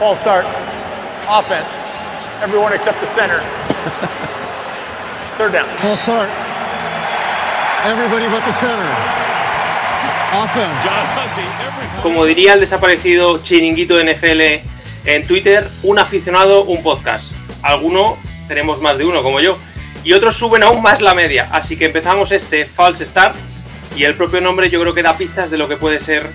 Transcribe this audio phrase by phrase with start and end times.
[0.00, 0.46] False start.
[1.28, 1.76] Offense.
[2.40, 3.40] Everyone except the center.
[5.36, 5.68] Third down.
[5.76, 6.30] False start.
[7.84, 8.88] Everybody but the center.
[10.32, 10.88] Offense.
[12.02, 14.40] Como diría el desaparecido chiringuito NFL
[15.04, 17.32] en Twitter, un aficionado, un podcast.
[17.60, 18.16] Alguno
[18.48, 19.58] tenemos más de uno, como yo.
[20.02, 21.46] Y otros suben aún más la media.
[21.52, 23.36] Así que empezamos este false start.
[23.94, 26.30] Y el propio nombre yo creo que da pistas de lo que puede ser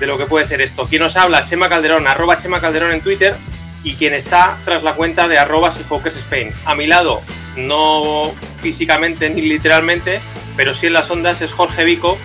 [0.00, 0.86] de lo que puede ser esto.
[0.86, 3.36] Quien nos habla, Chema Calderón, arroba Chema Calderón en Twitter
[3.82, 6.52] y quien está tras la cuenta de arroba Spain.
[6.64, 7.20] A mi lado,
[7.56, 10.20] no físicamente ni literalmente,
[10.56, 12.18] pero sí en las ondas es Jorge Vico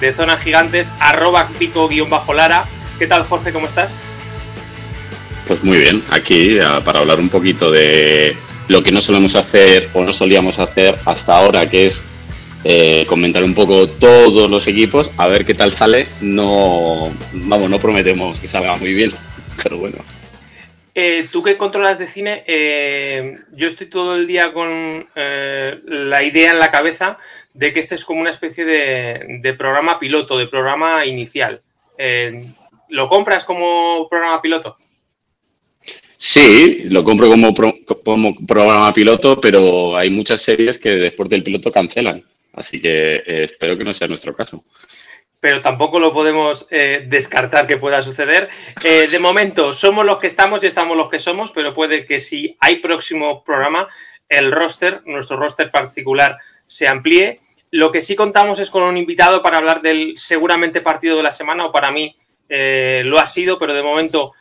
[0.00, 2.64] de Zonas Gigantes, arroba Vico-Lara.
[2.98, 3.98] ¿Qué tal Jorge, cómo estás?
[5.46, 8.36] Pues muy bien, aquí para hablar un poquito de
[8.68, 12.02] lo que no solemos hacer o no solíamos hacer hasta ahora, que es
[12.66, 16.06] eh, comentar un poco todos los equipos, a ver qué tal sale.
[16.22, 19.12] No, vamos, no prometemos que salga muy bien,
[19.62, 19.98] pero bueno.
[20.94, 26.52] Eh, Tú que controlas de cine, eh, yo estoy todo el día con la idea
[26.52, 27.18] en la cabeza
[27.52, 31.60] de que este es como una especie de, programa piloto, de programa inicial.
[32.88, 34.78] ¿Lo compras como programa piloto?
[36.16, 37.52] Sí, lo compro como,
[38.04, 42.24] como programa piloto, pero hay muchas series que después del piloto cancelan.
[42.56, 44.64] Así que eh, espero que no sea nuestro caso.
[45.40, 48.48] Pero tampoco lo podemos eh, descartar que pueda suceder.
[48.82, 52.18] Eh, de momento, somos los que estamos y estamos los que somos, pero puede que
[52.18, 53.88] si hay próximo programa,
[54.28, 57.40] el roster, nuestro roster particular, se amplíe.
[57.70, 61.32] Lo que sí contamos es con un invitado para hablar del seguramente partido de la
[61.32, 62.16] semana, o para mí
[62.46, 64.32] lo ha sido, pero de momento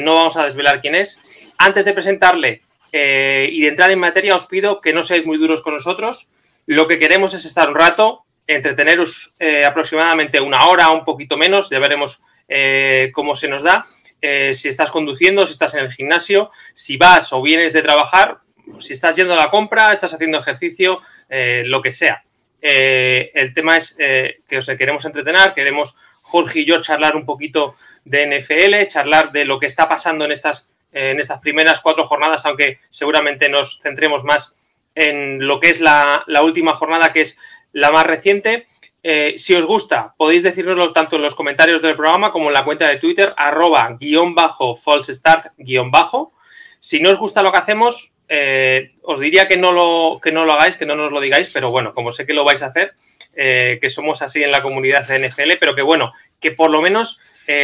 [0.00, 1.20] no vamos a desvelar quién es.
[1.58, 5.60] Antes de presentarle y de entrar en materia, os pido que no seáis muy duros
[5.60, 6.28] con nosotros
[6.68, 11.70] lo que queremos es estar un rato, entreteneros eh, aproximadamente una hora, un poquito menos,
[11.70, 13.86] ya veremos eh, cómo se nos da.
[14.20, 18.40] Eh, si estás conduciendo, si estás en el gimnasio, si vas o vienes de trabajar,
[18.80, 22.24] si estás yendo a la compra, estás haciendo ejercicio, lo que sea.
[22.60, 28.26] el tema es que os queremos entretener, queremos Jorge y yo charlar un poquito de
[28.26, 32.78] NFL, charlar de lo que está pasando en estas, en estas primeras cuatro jornadas, aunque
[32.90, 34.58] seguramente nos centremos más
[34.98, 37.38] en lo que es la, última jornada, que es
[37.72, 38.66] la más reciente.
[39.04, 42.64] Eh, si os gusta, podéis decírnoslo tanto en los comentarios del programa como en la
[42.64, 46.32] cuenta de Twitter, arroba guion bajo false start guion bajo.
[46.80, 50.44] Si no os gusta lo que hacemos, eh, os diría que no, lo, que no
[50.44, 52.66] lo hagáis, que no nos lo digáis, pero bueno, como sé que lo vais a
[52.66, 52.94] hacer,
[53.36, 56.82] eh, que somos así en la comunidad de NFL, pero que bueno, que por lo
[56.82, 57.20] menos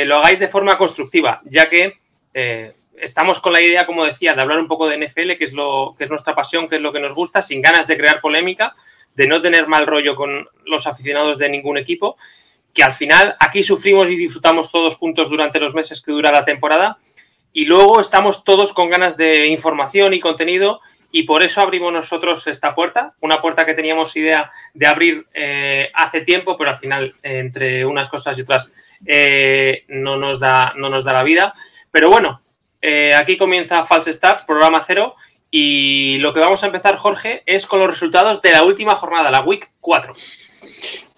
[0.06, 1.98] lo hagáis de forma constructiva, ya que
[2.98, 5.94] estamos con la idea, como decía, de hablar un poco de NFL, que es, lo,
[5.96, 8.74] que es nuestra pasión, que es lo que nos gusta, sin ganas de crear polémica,
[9.14, 12.16] de no tener mal rollo con los aficionados de ningún equipo,
[12.72, 16.44] que al final aquí sufrimos y disfrutamos todos juntos durante los meses que dura la
[16.44, 16.98] temporada,
[17.52, 20.80] y luego estamos todos con ganas de información y contenido,
[21.16, 25.88] y por eso abrimos nosotros esta puerta, una puerta que teníamos idea de abrir eh,
[25.94, 28.72] hace tiempo, pero al final, entre unas cosas y otras,
[29.06, 31.54] eh, no, nos da, no nos da la vida.
[31.92, 32.42] Pero bueno,
[32.86, 35.14] eh, aquí comienza False Start, programa cero.
[35.50, 39.30] Y lo que vamos a empezar, Jorge, es con los resultados de la última jornada,
[39.30, 40.12] la Week 4.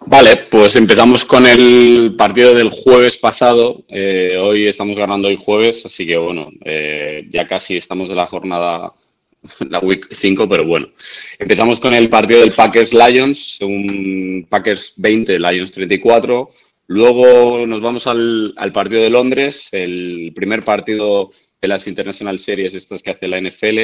[0.06, 3.82] Vale, pues empezamos con el partido del jueves pasado.
[3.88, 8.27] Eh, hoy estamos ganando hoy jueves, así que bueno, eh, ya casi estamos de la
[8.27, 8.93] jornada,
[9.69, 10.91] la Week 5, pero bueno.
[11.37, 16.48] Empezamos con el partido del Packers Lions, un Packers 20, Lions 34.
[16.88, 21.33] Luego nos vamos al, al partido de Londres, el primer partido
[21.69, 23.78] las International Series estas que hace la NFL,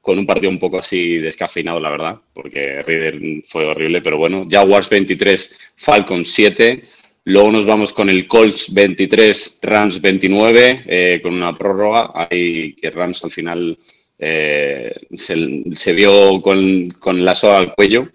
[0.00, 4.46] con un partido un poco así descafeinado, la verdad, porque Rider fue horrible, pero bueno,
[4.48, 6.82] Jaguars 23, Falcons 7,
[7.24, 12.90] luego nos vamos con el Colts 23, Rams 29, eh, con una prórroga, ahí que
[12.90, 13.78] Rams al final
[14.18, 18.08] eh, se, dio con, con la soga al cuello,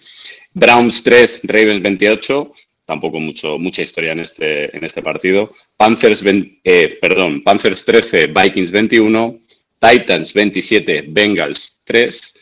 [0.53, 2.51] Browns 3, Ravens 28,
[2.85, 5.53] tampoco mucho, mucha historia en este, en este partido.
[5.81, 6.24] Panthers,
[6.64, 9.40] eh, perdón, Panthers 13, Vikings 21,
[9.80, 12.36] Titans 27, Bengals 3,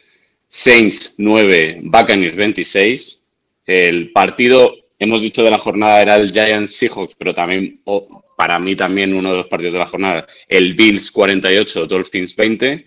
[0.50, 3.24] Saints 9, Buccaneers 26.
[3.66, 7.80] El partido, hemos dicho de la jornada, era el Giants Seahawks, pero también,
[8.36, 12.86] para mí también uno de los partidos de la jornada, el Bills 48, Dolphins 20.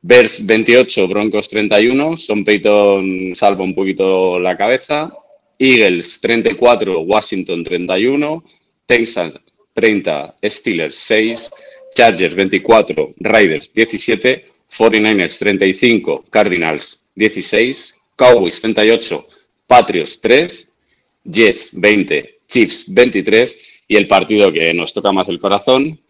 [0.00, 2.18] Bears 28, Broncos 31.
[2.18, 5.12] Son Peyton salva un poquito la cabeza.
[5.58, 8.44] Eagles 34, Washington 31,
[8.86, 9.34] Texas
[9.74, 11.50] 30, Steelers 6,
[11.94, 19.26] Chargers 24, Raiders 17, 49ers 35, Cardinals 16, Cowboys 38,
[19.66, 20.68] Patriots 3,
[21.24, 23.58] Jets 20, Chiefs 23
[23.88, 26.00] y el partido que nos toca más el corazón,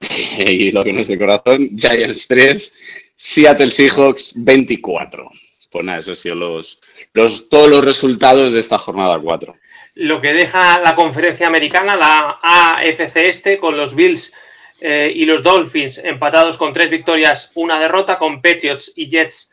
[0.38, 2.74] y lo que no es el corazón, Giants 3,
[3.16, 5.28] Seattle Seahawks 24.
[5.70, 6.80] Pues nada, esos han sido los,
[7.12, 9.54] los, todos los resultados de esta jornada 4.
[10.00, 14.32] Lo que deja la conferencia americana, la AFC Este, con los Bills
[14.80, 19.52] eh, y los Dolphins empatados con tres victorias, una derrota, con Patriots y Jets.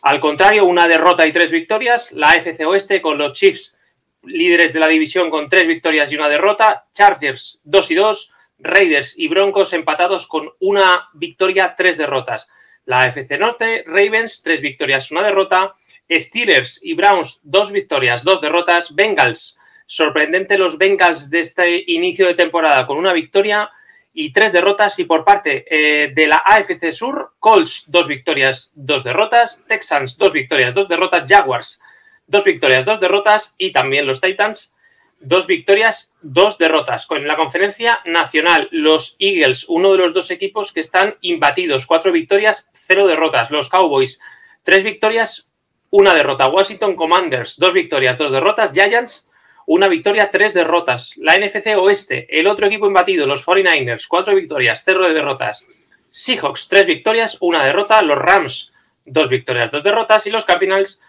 [0.00, 2.10] Al contrario, una derrota y tres victorias.
[2.12, 3.76] La AFC Oeste con los Chiefs,
[4.22, 6.86] líderes de la división con tres victorias y una derrota.
[6.94, 8.34] Chargers 2 y 2.
[8.60, 12.48] Raiders y Broncos empatados con una victoria, tres derrotas.
[12.86, 15.74] La AFC Norte, Ravens, tres victorias, una derrota.
[16.10, 18.94] Steelers y Browns, dos victorias, dos derrotas.
[18.94, 19.58] Bengals,
[19.92, 23.70] sorprendente los Bengals de este inicio de temporada con una victoria
[24.14, 24.98] y tres derrotas.
[24.98, 29.64] Y por parte eh, de la AFC Sur, Colts, dos victorias, dos derrotas.
[29.68, 31.24] Texans, dos victorias, dos derrotas.
[31.28, 31.82] Jaguars,
[32.26, 33.54] dos victorias, dos derrotas.
[33.58, 34.74] Y también los Titans,
[35.20, 37.04] dos victorias, dos derrotas.
[37.04, 42.12] Con la conferencia nacional, los Eagles, uno de los dos equipos que están imbatidos, cuatro
[42.12, 43.50] victorias, cero derrotas.
[43.50, 44.20] Los Cowboys,
[44.62, 45.50] tres victorias,
[45.90, 46.48] una derrota.
[46.48, 48.72] Washington Commanders, dos victorias, dos derrotas.
[48.72, 49.28] Giants,
[49.74, 51.14] una victoria, tres derrotas.
[51.16, 55.66] La NFC Oeste, el otro equipo imbatido, los 49ers, cuatro victorias, cero de derrotas.
[56.10, 58.02] Seahawks, tres victorias, una derrota.
[58.02, 58.70] Los Rams,
[59.06, 60.26] dos victorias, dos derrotas.
[60.26, 61.00] Y los Cardinals,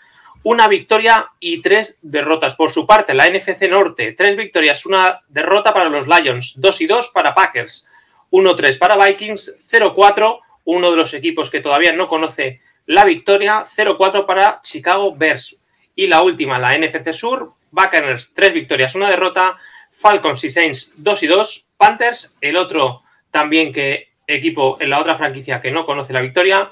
[0.43, 2.55] una victoria y tres derrotas.
[2.55, 6.87] Por su parte, la NFC Norte, tres victorias, una derrota para los Lions, dos y
[6.87, 7.85] dos para Packers,
[8.31, 14.25] 1-3 para Vikings, 0-4, uno de los equipos que todavía no conoce la victoria, 0-4
[14.25, 15.57] para Chicago Bears.
[15.95, 19.57] Y la última, la NFC Sur, Buccaneers, tres victorias, una derrota,
[19.91, 25.15] Falcons y Saints, 2 y 2, Panthers, el otro también que equipo en la otra
[25.15, 26.71] franquicia que no conoce la victoria,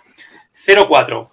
[0.53, 1.30] 0-4.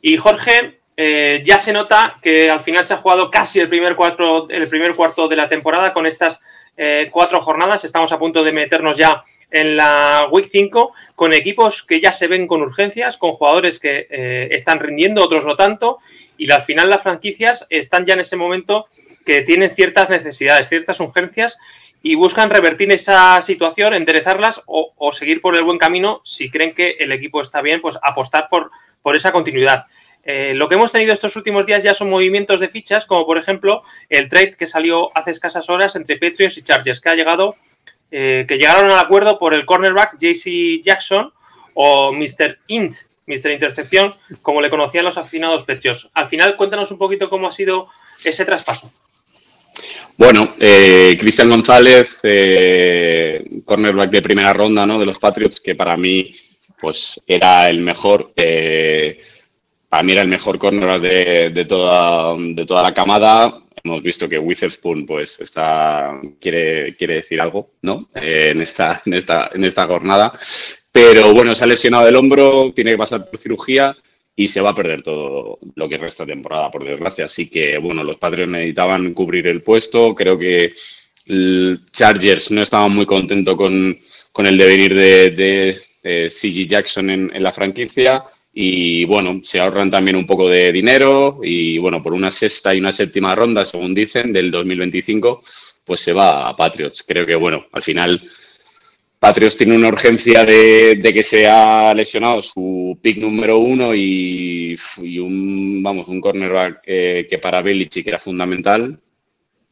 [0.00, 3.96] Y Jorge, eh, ya se nota que al final se ha jugado casi el primer,
[3.96, 6.40] cuarto, el primer cuarto de la temporada con estas
[6.76, 7.84] eh, cuatro jornadas.
[7.84, 12.28] Estamos a punto de meternos ya en la Week 5 con equipos que ya se
[12.28, 15.98] ven con urgencias, con jugadores que eh, están rindiendo, otros no tanto.
[16.36, 18.86] Y al final las franquicias están ya en ese momento
[19.28, 21.58] que tienen ciertas necesidades, ciertas urgencias
[22.02, 26.96] y buscan revertir esa situación, enderezarlas o, seguir por el buen camino si creen que
[26.98, 28.70] el equipo está bien, pues apostar por,
[29.02, 29.84] por esa continuidad.
[30.24, 33.36] Eh, lo que hemos tenido estos últimos días ya son movimientos de fichas, como por
[33.36, 37.56] ejemplo el trade que salió hace escasas horas entre Patriots y Chargers, que ha llegado,
[38.10, 41.34] eh, que llegaron al acuerdo por el cornerback JC Jackson
[41.74, 42.60] o Mr.
[42.68, 42.94] Int,
[43.26, 43.50] Mr.
[43.50, 46.08] Intercepción, como le conocían los aficionados Patriots.
[46.14, 47.88] Al final, cuéntanos un poquito cómo ha sido
[48.24, 48.90] ese traspaso.
[50.16, 52.20] Bueno, eh, Cristian González,
[53.64, 54.98] cornerback de primera ronda ¿no?
[54.98, 56.34] de los Patriots, que para mí
[56.80, 58.32] pues era el mejor
[59.88, 63.62] para mí era el mejor cornerback de, toda, de toda la camada.
[63.82, 68.10] Hemos visto que Witherspoon pues está, quiere, quiere decir algo ¿no?
[68.14, 70.32] Eh, en, esta, en, esta, en esta jornada.
[70.92, 73.96] Pero bueno, se ha lesionado el hombro, tiene que pasar por cirugía
[74.38, 77.24] y se va a perder todo lo que resta temporada, por desgracia.
[77.24, 80.14] Así que bueno, los Patriots necesitaban cubrir el puesto.
[80.14, 80.72] Creo que
[81.90, 83.98] Chargers no estaban muy contentos con,
[84.30, 88.22] con el devenir de, de, de CG Jackson en, en la franquicia
[88.54, 92.78] y bueno, se ahorran también un poco de dinero y bueno, por una sexta y
[92.78, 95.42] una séptima ronda, según dicen, del 2025,
[95.84, 97.02] pues se va a Patriots.
[97.02, 98.22] Creo que bueno, al final
[99.18, 104.78] Patriots tiene una urgencia de, que se ha lesionado su pick número uno y,
[105.18, 108.98] un, vamos, un cornerback eh, que para Belichick era fundamental.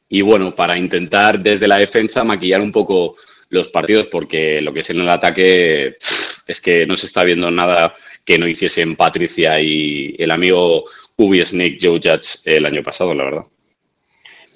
[0.08, 3.16] Y bueno, para intentar desde la defensa maquillar un poco
[3.48, 5.96] los partidos porque lo que es en el ataque
[6.46, 10.84] es que no se está viendo nada que no hiciesen Patricia y el amigo
[11.16, 13.44] Ubi Snake Joe Judge el año pasado, la verdad.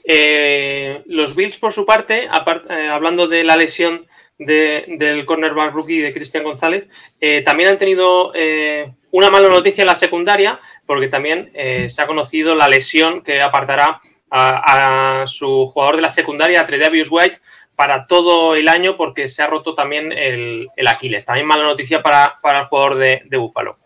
[0.05, 4.07] Eh, los Bills, por su parte, eh, hablando de la lesión
[4.41, 6.89] de, del cornerback rookie de Cristian González,
[7.21, 12.03] eh, también han tenido eh, una mala noticia en la secundaria, porque también eh, se
[12.03, 17.39] ha conocido la lesión que apartará a, su jugador de la secundaria, Tredavious White,
[17.77, 21.27] para todo el año porque se ha roto también el, el Aquiles.
[21.27, 23.79] También mala noticia para, para el jugador de, de Búfalo.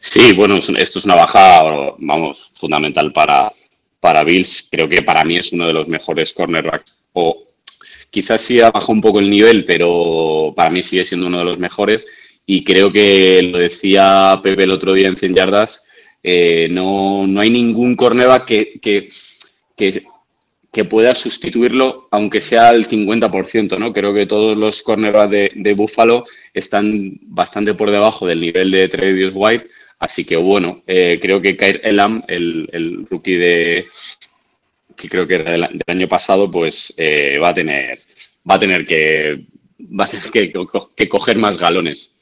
[0.00, 1.62] Sí, bueno, esto es una baja,
[1.98, 3.52] vamos, fundamental para,
[4.00, 4.68] para Bills.
[4.70, 6.96] Creo que para mí es uno de los mejores cornerbacks.
[7.12, 7.47] O
[8.10, 11.44] quizás sí ha bajado un poco el nivel, pero para mí sigue siendo uno de
[11.44, 12.06] los mejores.
[12.46, 15.84] Y creo que lo decía Pepe el otro día en 100 yardas,
[16.22, 19.10] eh, no, no hay ningún cornerback que,
[19.76, 23.92] que, pueda sustituirlo, aunque sea al 50%, ¿no?
[23.92, 26.24] Creo que todos los cornerbacks de, de Buffalo
[26.54, 29.66] están bastante por debajo del nivel de Travis White,
[29.98, 33.86] así que bueno, eh, creo que Kair Elam, el, el, rookie de
[34.98, 38.00] que creo que era del, del año pasado, pues eh, va a tener
[38.48, 39.46] va a tener que
[39.78, 42.14] va a tener que, coger más galones.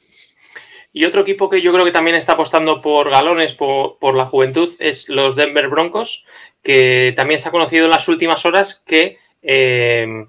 [0.93, 4.73] Y otro equipo que yo creo que también está apostando por galones, por, la juventud,
[4.79, 6.23] es los Denver Broncos,
[6.63, 10.25] que también se ha conocido en las últimas horas que eh,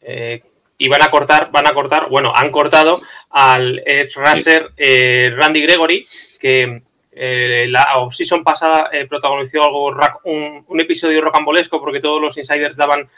[0.00, 0.42] eh,
[0.78, 3.00] iban a cortar, van a cortar, bueno, han cortado
[3.30, 6.06] al ex racer eh, Randy Gregory,
[6.40, 6.82] que
[7.18, 9.90] la season pasada protagonizó algo,
[10.24, 13.08] un, un, episodio rocambolesco porque todos los insiders daban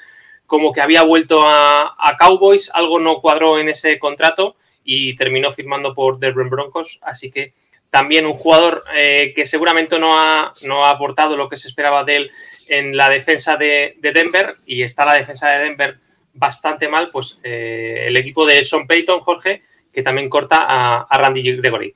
[0.50, 5.95] como que había vuelto a, Cowboys, algo no cuadró en ese contrato y terminó firmando
[5.95, 7.54] por Denver Broncos, así que
[7.88, 12.02] también un jugador eh, que seguramente no ha, no ha aportado lo que se esperaba
[12.02, 12.30] de él
[12.66, 15.99] en la defensa de, Denver y está la defensa de Denver
[16.35, 21.42] bastante mal, pues eh, el equipo de Son Payton, Jorge, que también corta a, Randy
[21.59, 21.95] Gregory.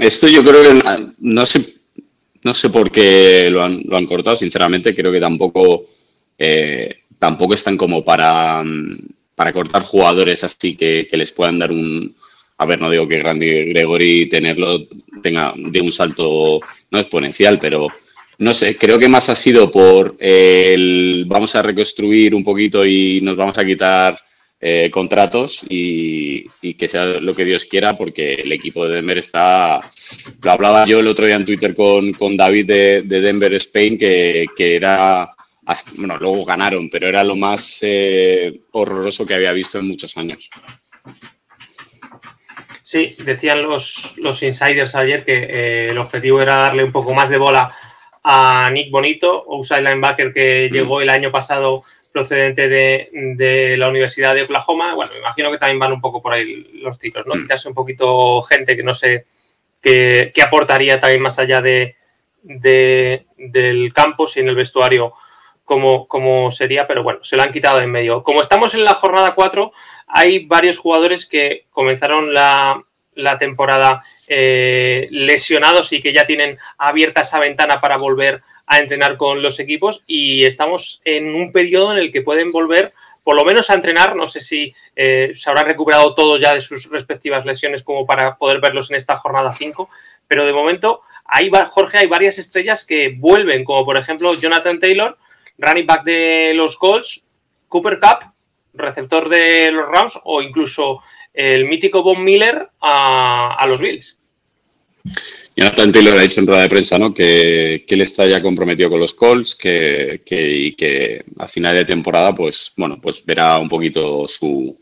[0.00, 1.74] Esto yo creo que no sé,
[2.42, 5.86] no sé por qué lo han, lo han cortado, sinceramente, creo que tampoco
[6.38, 8.92] eh, tampoco están como para, mm,
[9.34, 12.16] para cortar jugadores así que, les puedan dar un...
[12.56, 14.86] A ver, no digo que Randy Gregory tenerlo
[15.22, 17.88] tenga de un salto no exponencial, pero
[18.38, 23.20] no sé, creo que más ha sido por el vamos a reconstruir un poquito y
[23.22, 24.18] nos vamos a quitar
[24.60, 29.80] eh, contratos y, que sea lo que Dios quiera, porque el equipo de Denver está.
[30.42, 34.76] Lo hablaba yo el otro día en Twitter con, David de, Denver Spain, que, que,
[34.76, 35.30] era
[35.96, 40.50] bueno, luego ganaron, pero era lo más eh, horroroso que había visto en muchos años.
[42.82, 47.28] Sí, decían los, los insiders ayer que eh, el objetivo era darle un poco más
[47.28, 47.72] de bola
[48.22, 50.74] a Nick Bonito, outside linebacker que mm.
[50.74, 54.94] llegó el año pasado procedente de, la Universidad de Oklahoma.
[54.94, 57.34] Bueno, me imagino que también van un poco por ahí los tiros, ¿no?
[57.34, 57.42] Mm.
[57.42, 59.26] Quitarse un poquito gente que no sé
[59.80, 61.96] qué, aportaría también más allá de,
[62.42, 65.14] del campo, si en el vestuario
[66.08, 68.24] como, sería, pero bueno, se lo han quitado en medio.
[68.24, 69.72] Como estamos en la jornada 4,
[70.08, 72.84] hay varios jugadores que comenzaron la,
[73.38, 79.42] temporada eh, lesionados y que ya tienen abierta esa ventana para volver a entrenar con
[79.42, 82.92] los equipos y estamos en un periodo en el que pueden volver
[83.24, 86.60] por lo menos a entrenar, no sé si eh, se habrán recuperado todos ya de
[86.60, 89.90] sus respectivas lesiones como para poder verlos en esta jornada 5,
[90.28, 95.18] pero de momento hay, Jorge, hay varias estrellas que vuelven, como por ejemplo Jonathan Taylor,
[95.58, 97.24] running back de los Colts,
[97.68, 98.32] Cooper Cup,
[98.72, 101.02] receptor de los Rams o incluso
[101.34, 104.18] el mítico Von Miller a, los Bills.
[105.60, 107.12] Jonathan Taylor ha dicho en rueda de prensa ¿no?
[107.12, 112.34] que, él está ya comprometido con los Colts que, y que a final de temporada
[112.34, 114.74] pues, bueno, pues verá un poquito su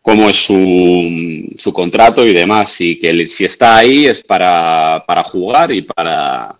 [0.00, 5.24] cómo es su, su contrato y demás y que si está ahí es para, para
[5.24, 6.56] jugar y para,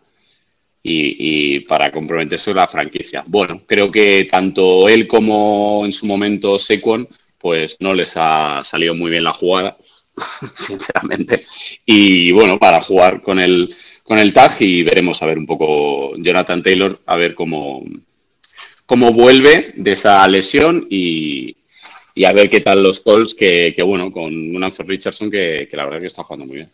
[0.82, 3.22] y, para comprometerse con la franquicia.
[3.24, 8.96] Bueno, creo que tanto él como en su momento Sequon, pues no les ha salido
[8.96, 9.76] muy bien la jugada,
[10.56, 11.46] sinceramente.
[11.86, 16.14] Y bueno, para jugar con el, con el tag y veremos a ver un poco
[16.16, 17.84] Jonathan Taylor, a ver cómo,
[18.86, 21.56] cómo vuelve de esa lesión y,
[22.24, 25.84] a ver qué tal los Colts, que, bueno, con un Anthony Richardson que, que la
[25.84, 26.70] verdad que está jugando muy bien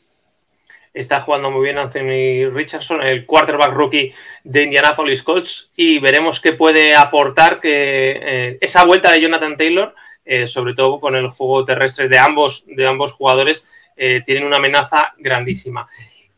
[0.98, 4.12] está jugando muy bien Anthony Richardson, el quarterback rookie
[4.44, 9.94] de Indianapolis Colts, y veremos qué puede aportar que, eh, esa vuelta de Jonathan Taylor,
[10.28, 13.66] eh, sobre todo con el juego terrestre de ambos, de ambos jugadores,
[13.96, 15.88] eh, tienen una amenaza grandísima.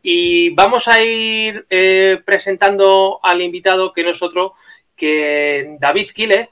[0.01, 1.67] Y vamos a ir
[2.25, 4.55] presentando al invitado que no es otro
[4.97, 6.49] que David Quílez,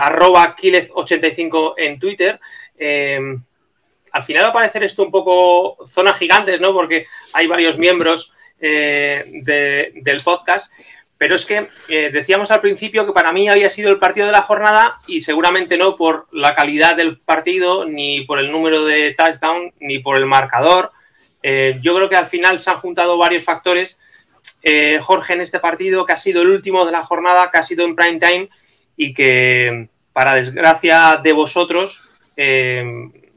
[0.00, 2.40] arroba Quílez85 en Twitter
[4.16, 6.72] al final va a parecer esto un poco zona gigantes, ¿no?
[6.72, 9.42] Porque hay varios miembros eh,
[10.02, 10.72] del podcast.
[11.18, 14.32] Pero es que eh, decíamos al principio que para mí había sido el partido de
[14.32, 19.14] la jornada y seguramente no por la calidad del partido, ni por el número de
[19.14, 20.92] touchdown, ni por el marcador.
[21.42, 23.98] Eh, yo creo que al final se han juntado varios factores.
[25.00, 27.84] Jorge en este partido, que ha sido el último de la jornada, que ha sido
[27.84, 28.48] en prime time
[28.96, 32.02] y que, para desgracia de vosotros,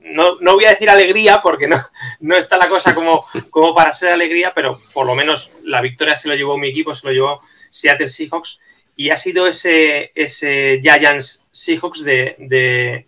[0.10, 1.78] no, voy a decir alegría porque no,
[2.20, 6.16] no está la cosa como, como para ser alegría, pero por lo menos la victoria
[6.16, 8.60] se lo llevó mi equipo, se lo llevó Seattle Seahawks
[8.96, 13.06] y ha sido ese, ese Giants Seahawks de,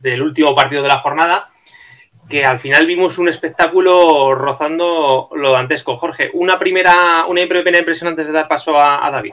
[0.00, 1.50] del último partido de la jornada
[2.28, 5.96] que al final vimos un espectáculo rozando lo dantesco.
[5.96, 9.32] Jorge, una primera, una primera impresión antes de dar paso a David.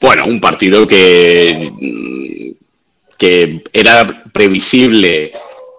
[0.00, 1.70] Bueno, un partido que
[3.18, 5.32] que era previsible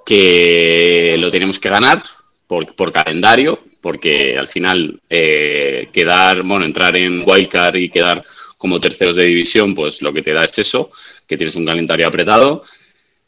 [0.05, 2.03] que lo teníamos que ganar
[2.47, 8.25] por, por calendario, porque al final eh, quedar, bueno, entrar en wildcard y quedar
[8.57, 10.91] como terceros de división, pues lo que te da es eso,
[11.27, 12.63] que tienes un calendario apretado.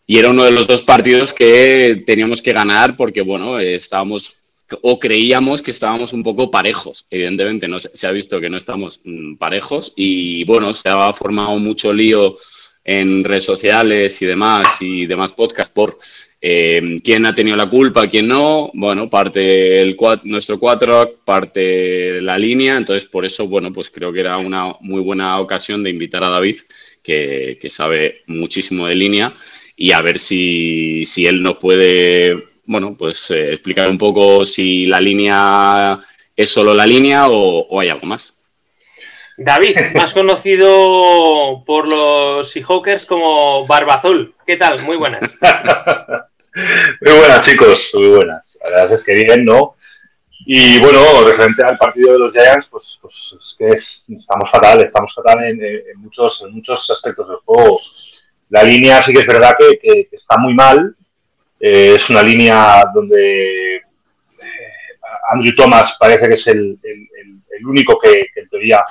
[0.07, 4.37] y era uno de los dos partidos que teníamos que ganar porque, bueno, estábamos
[4.81, 7.05] o creíamos que estábamos un poco parejos.
[7.11, 11.59] Evidentemente, no se ha visto que no estamos mm, parejos y, bueno, se ha formado
[11.59, 12.35] mucho lío
[12.83, 15.99] en redes sociales y demás y demás podcasts por
[16.39, 18.71] eh, quién ha tenido la culpa, quién no.
[18.73, 22.77] Bueno, parte el nuestro 4, parte la línea.
[22.77, 26.29] Entonces, por eso, bueno, pues creo que era una muy buena ocasión de invitar a
[26.29, 26.57] David,
[27.01, 29.33] que, sabe muchísimo de línea
[29.75, 34.99] y a ver si, él nos puede, bueno, pues eh, explicar un poco si la
[34.99, 35.99] línea
[36.35, 38.36] es solo la línea o, hay algo más.
[39.37, 44.35] David, más conocido por los Seahawkers como Barba Azul.
[44.45, 44.81] ¿Qué tal?
[44.81, 45.37] Muy buenas.
[47.01, 48.53] muy buenas, chicos, muy buenas.
[48.63, 49.75] La verdad es que bien, ¿no?
[50.45, 55.13] Y bueno, referente al partido de los Giants, pues, pues es que estamos fatal, estamos
[55.13, 55.59] fatal en,
[55.97, 57.79] muchos, en muchos aspectos del juego
[58.49, 60.95] la línea sí que es verdad que, está muy mal.
[61.59, 63.81] Eh, es una línea donde eh,
[65.29, 66.79] Andrew Thomas parece que es el,
[67.65, 68.83] único que, en teoría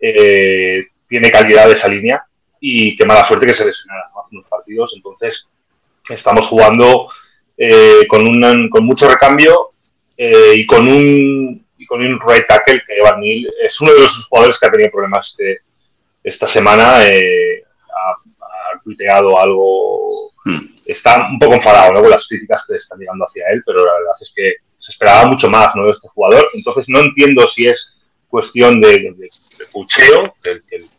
[0.00, 2.24] eh, tiene calidad de esa línea
[2.60, 4.92] y qué mala suerte que se lesionara hace unos partidos.
[4.96, 5.46] Entonces,
[6.08, 7.08] estamos jugando
[8.08, 9.70] con, un, con mucho recambio
[10.16, 14.24] y con un y con un right tackle que Evan Neal es uno de los
[14.26, 15.60] jugadores que ha tenido problemas este,
[16.22, 17.02] esta semana
[18.86, 20.78] tuiteado algo, hmm.
[20.84, 24.14] está un poco enfadado con las críticas que están llegando hacia él, pero la verdad
[24.20, 25.84] es que se esperaba mucho más ¿no?
[25.84, 26.48] de este jugador.
[26.54, 27.92] Entonces no entiendo si es
[28.36, 29.30] cuestión de, de,
[29.72, 30.90] coacheo, que el,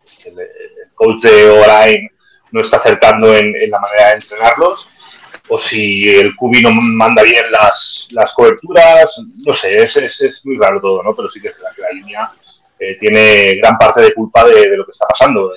[0.95, 2.09] coach de Orain
[2.51, 4.87] no está acertando en, la manera de entrenarlos,
[5.49, 9.11] o si el Cubi no manda bien las, las coberturas,
[9.45, 11.15] no sé, es, es, muy raro todo, ¿no?
[11.15, 12.31] Pero sí que es verdad que la línea
[12.79, 15.53] eh, tiene gran parte de culpa de, lo que está pasando.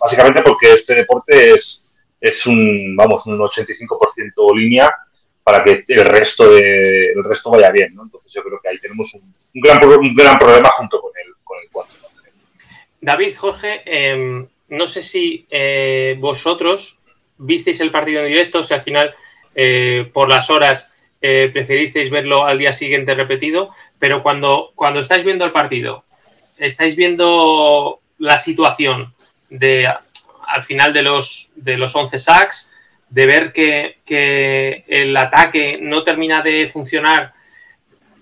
[0.00, 1.88] Básicamente porque este deporte es,
[2.20, 4.92] es un, vamos, un 85% línea
[5.44, 7.94] para que el resto, de, el resto vaya bien.
[7.94, 8.02] ¿no?
[8.02, 11.58] Entonces yo creo que ahí tenemos un, gran, un gran problema junto con el, con
[11.62, 11.94] el 4.
[13.00, 16.98] David, Jorge, em, no sé si eh, vosotros
[17.38, 19.14] visteis el partido en directo, si al final
[19.54, 20.88] eh, por las horas
[21.20, 26.04] preferisteis verlo al día siguiente repetido, pero cuando, cuando estáis viendo el partido,
[26.58, 29.14] estáis viendo la situación
[29.48, 29.88] de
[30.46, 32.70] al final de los, de los 11 sacks,
[33.08, 37.32] de ver que, el ataque no termina de funcionar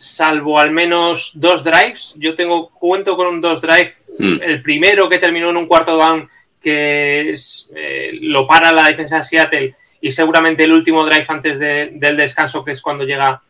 [0.01, 2.15] salvo al menos dos drives.
[2.17, 3.93] Yo tengo cuento con un dos drive.
[4.19, 4.39] Hmm.
[4.43, 6.29] El primero que terminó en un cuarto down
[6.61, 7.35] que
[7.75, 12.65] eh, lo para la defensa de Seattle y seguramente el último drive antes del descanso
[12.65, 13.43] que es cuando llega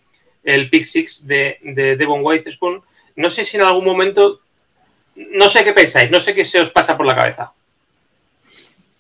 [0.43, 2.83] el pick six de, de Devon Witherspoon.
[3.17, 4.41] No sé si en algún momento
[5.15, 7.53] no sé qué pensáis, no sé qué se os pasa por la cabeza.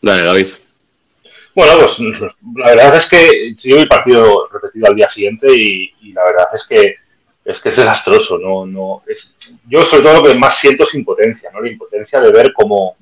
[0.01, 0.49] Dale, David.
[1.55, 1.99] Bueno, pues
[2.57, 6.65] la verdad es que yo el partido repetido al día siguiente y, la verdad es
[6.69, 6.95] que
[7.45, 9.03] es que es desastroso, no, no,
[9.67, 11.61] yo sobre todo lo que más siento es impotencia, ¿no?
[11.61, 12.97] La impotencia de ver cómo,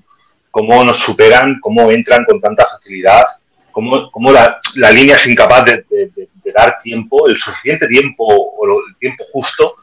[0.50, 3.24] cómo nos superan, cómo entran con tanta facilidad,
[3.70, 4.58] cómo, cómo la,
[4.92, 6.10] línea es incapaz de,
[6.54, 9.76] dar tiempo, el suficiente tiempo o el tiempo justo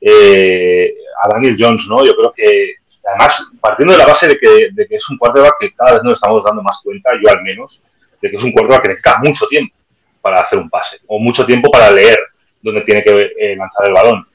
[0.00, 2.04] eh, a Daniel Jones, ¿no?
[2.04, 2.74] Yo creo que,
[3.06, 6.14] además, partiendo de la base de que, que es un quarterback que cada vez nos
[6.14, 7.80] estamos dando más cuenta, yo al menos,
[8.20, 9.74] de que es un quarterback que necesita mucho tiempo
[10.20, 12.18] para hacer un pase, o mucho tiempo para leer
[12.62, 14.26] dónde tiene que eh, lanzar el balón.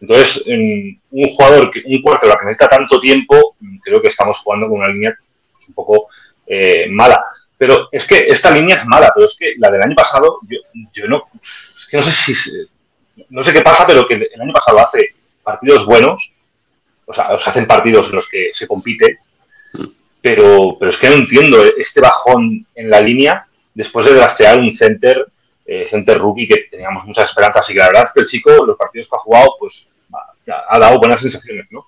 [0.00, 4.78] Entonces, un jugador, que, un quarterback que necesita tanto tiempo, creo que estamos jugando con
[4.78, 5.14] una línea
[5.68, 6.08] un poco
[6.46, 7.22] eh, mala.
[7.58, 10.58] Pero es que esta línea es mala, pero es que la del año pasado, yo,
[10.92, 11.24] yo no,
[13.28, 16.30] no sé qué pasa, pero que el año pasado hace partidos buenos,
[17.04, 19.18] o sea, se hacen partidos en los que se compite,
[20.22, 24.70] pero, pero es que no entiendo este bajón en la línea después de draftear un
[24.70, 25.26] center,
[25.72, 28.66] eh, center rookie que teníamos muchas esperanzas y que la verdad es que el chico,
[28.66, 29.86] los partidos que ha jugado, pues
[30.68, 31.86] ha, dado buenas sensaciones, ¿no?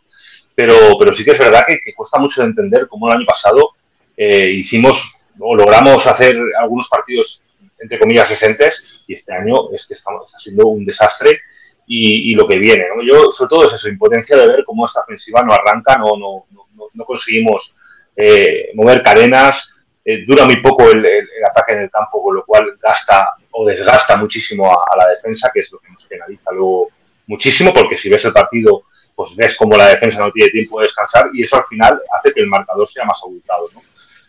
[0.54, 3.70] Pero, pero sí que es verdad que, cuesta mucho de entender cómo el año pasado
[4.16, 5.02] eh, hicimos
[5.36, 7.42] o logramos hacer algunos partidos,
[7.80, 11.40] entre comillas, decentes y este año es que está siendo un desastre
[11.84, 12.84] y, lo que viene.
[13.04, 16.46] Yo, sobre todo, es eso, impotencia de ver cómo esta ofensiva no arranca, no, no,
[16.94, 17.74] no, conseguimos
[18.14, 19.71] eh, mover cadenas,
[20.04, 21.04] eh, dura muy poco el,
[21.48, 25.60] ataque en el campo, con lo cual gasta o desgasta muchísimo a, la defensa, que
[25.60, 26.88] es lo que nos penaliza luego
[27.26, 28.84] muchísimo, porque si ves el partido,
[29.14, 32.32] pues ves cómo la defensa no tiene tiempo de descansar y eso al final hace
[32.32, 33.68] que el marcador sea más abultado.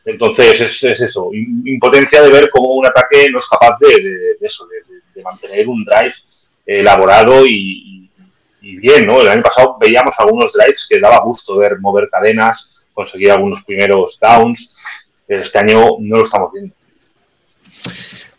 [0.05, 4.67] Entonces es, es, eso, impotencia de ver cómo un ataque no es capaz de, eso,
[5.15, 6.13] de mantener un drive
[6.65, 8.09] elaborado y,
[8.61, 9.21] bien, ¿no?
[9.21, 14.17] El año pasado veíamos algunos drives que daba gusto ver mover cadenas, conseguir algunos primeros
[14.21, 14.75] downs.
[15.27, 16.73] Este año no lo estamos viendo.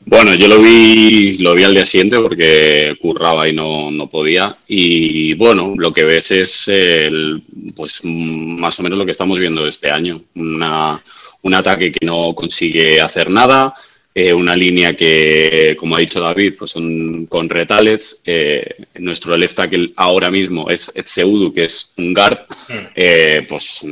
[0.07, 4.57] Bueno, yo lo vi, lo vi al día siguiente porque curraba y no, no podía.
[4.69, 7.43] Y bueno, lo que ves es el,
[7.75, 10.21] pues más o menos lo que estamos viendo este año.
[10.35, 11.03] Una,
[11.41, 13.73] un ataque que no consigue hacer nada,
[14.17, 18.23] eh, una línea que, como ha dicho David, pues son con retalets.
[18.25, 22.39] Eh, nuestro left tackle ahora mismo es Etseudu, que es un guard.
[22.69, 22.87] Hmm.
[22.95, 23.85] Eh, pues,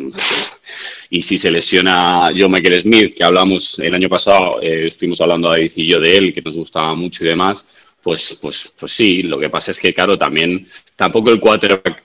[1.10, 5.72] y si se lesiona Joe Michael Smith, que hablamos el año pasado, estuvimos hablando David
[5.74, 7.66] y yo de él, que nos gustaba mucho y demás,
[8.00, 12.04] pues, pues, pues sí, lo que pasa es que, claro, también tampoco el quarterback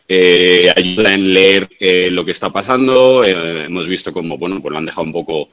[0.76, 1.70] ayuda en leer
[2.12, 3.24] lo que está pasando.
[3.24, 5.50] hemos visto como, bueno, pues lo han dejado un poco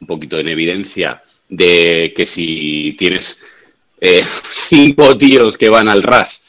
[0.00, 3.40] un poquito en evidencia de que si tienes
[4.00, 4.22] eh,
[4.68, 6.44] cinco tíos que van al RAS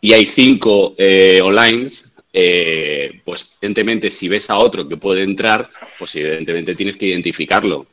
[0.00, 1.86] y hay cinco eh, online,
[2.32, 7.86] eh, pues evidentemente si ves a otro que puede entrar, pues evidentemente tienes que identificarlo.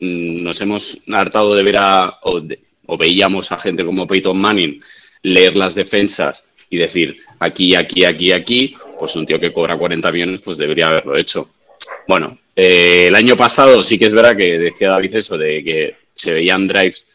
[0.00, 2.40] nos hemos hartado de ver a, o,
[2.86, 4.80] o, veíamos a gente como Peyton Manning
[5.22, 10.10] leer las defensas y decir aquí, aquí, aquí, aquí, pues un tío que cobra 40
[10.12, 11.50] millones, pues debería haberlo hecho.
[12.06, 15.96] Bueno, eh, el año pasado sí que es verdad que decía David eso de que
[16.14, 17.06] se veían drives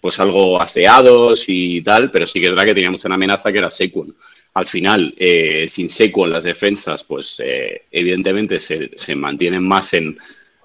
[0.00, 3.58] pues algo aseados y tal, pero sí que es verdad que teníamos una amenaza que
[3.58, 4.14] era Sequon.
[4.52, 10.18] Al final, eh, sin Sequon las defensas, pues eh, evidentemente se, mantienen más en,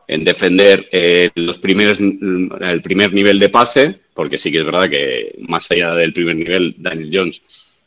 [0.08, 0.90] defender
[1.36, 5.94] los primeros, el primer nivel de pase, porque sí que es verdad que más allá
[5.94, 7.44] del primer nivel, Daniel Jones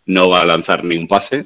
[0.06, 1.44] no va a lanzar ni un pase,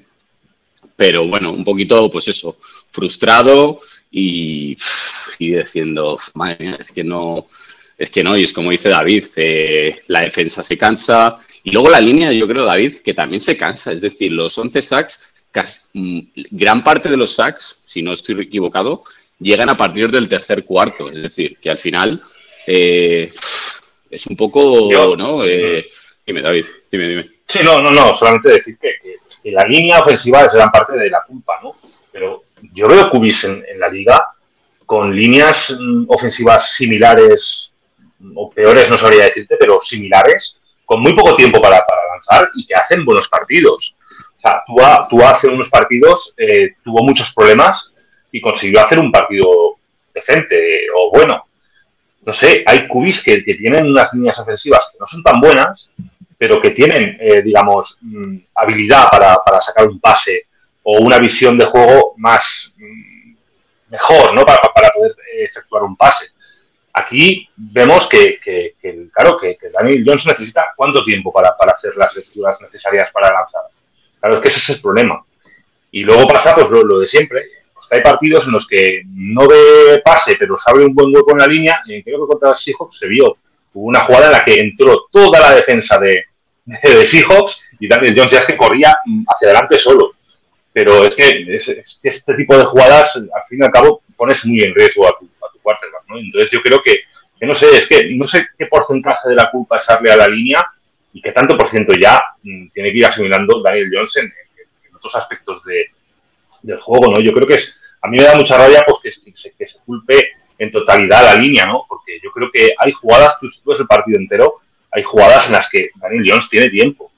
[0.94, 2.59] pero bueno, un poquito, pues eso,
[2.90, 3.81] frustrado,
[4.18, 4.79] y,
[5.38, 7.48] y diciendo, madre mía, es que no,
[7.98, 11.90] es que no, y es como dice David, eh, la defensa se cansa, y luego
[11.90, 15.20] la línea, yo creo, David, que también se cansa, es decir, los 11 sacks,
[15.92, 19.05] mm, gran parte de los sacks, si no estoy equivocado,
[19.38, 22.22] llegan a partir del tercer cuarto, es decir, que al final
[22.66, 23.31] eh,
[24.11, 25.44] es un poco, ¿no?
[25.44, 25.90] Eh,
[26.26, 27.29] dime, David, dime, dime.
[27.46, 28.94] Sí, no, no, no, solamente decir que,
[29.42, 31.76] que la línea ofensiva es gran parte de la culpa, ¿no?
[32.11, 34.29] Pero yo veo cubis en, la liga
[34.85, 37.71] con líneas mm, ofensivas similares
[38.35, 42.75] o peores, no sabría decirte, pero similares, con muy poco tiempo para, lanzar y que
[42.75, 43.95] hacen buenos partidos.
[44.35, 44.62] O sea,
[45.09, 47.90] tú, hace unos partidos eh, tuvo muchos problemas
[48.31, 49.77] y consiguió hacer un partido
[50.14, 51.45] decente o bueno.
[52.25, 55.88] No sé, hay cubis que, tienen unas líneas ofensivas que no son tan buenas,
[56.37, 60.45] pero que tienen, eh, digamos, mm, habilidad para, para sacar un pase
[60.88, 63.35] o una visión de juego más mm,
[63.88, 64.44] mejor, ¿no?
[64.44, 64.61] Para,
[64.94, 66.27] poder eh, efectuar un pase.
[66.92, 68.38] Aquí vemos que,
[69.12, 73.62] claro, que, Daniel Jones necesita cuánto tiempo para, hacer las lecturas necesarias para lanzar.
[74.20, 75.22] Claro, es que ese es el problema.
[75.90, 77.42] Y luego pasa pues lo, de siempre.
[77.75, 81.38] Pues hay partidos en los que no ve pase, pero sabe un buen hueco en
[81.38, 81.83] la línea.
[81.85, 83.37] Y creo que contra Seahawks se vio.
[83.75, 86.27] Hubo una jugada en la que entró toda la defensa de,
[86.64, 88.96] de, Seahawks y Daniel Jones ya se corría
[89.29, 90.15] hacia adelante solo
[90.77, 91.57] pero es que,
[92.03, 95.25] este tipo de jugadas, al fin y al cabo, pones muy en riesgo a tu,
[95.25, 96.19] a tu quarterback, ¿no?
[96.19, 97.01] Entonces yo creo que,
[97.47, 100.29] no sé, es que no sé qué porcentaje de la culpa es darle a la
[100.29, 100.62] línea
[101.15, 104.31] y qué tanto por ciento ya mm, tiene que ir asimilando Daniel Jones en,
[104.95, 105.87] otros aspectos de,
[106.61, 107.21] del juego, ¿no?
[107.21, 109.79] Yo creo que es, a mí me da mucha rabia pues, que, se, que se
[109.79, 111.87] culpe en totalidad la línea, ¿no?
[111.89, 114.57] Porque yo creo que hay jugadas, tú, tú ves el partido entero,
[114.91, 117.11] hay jugadas en las que Daniel Jones tiene tiempo.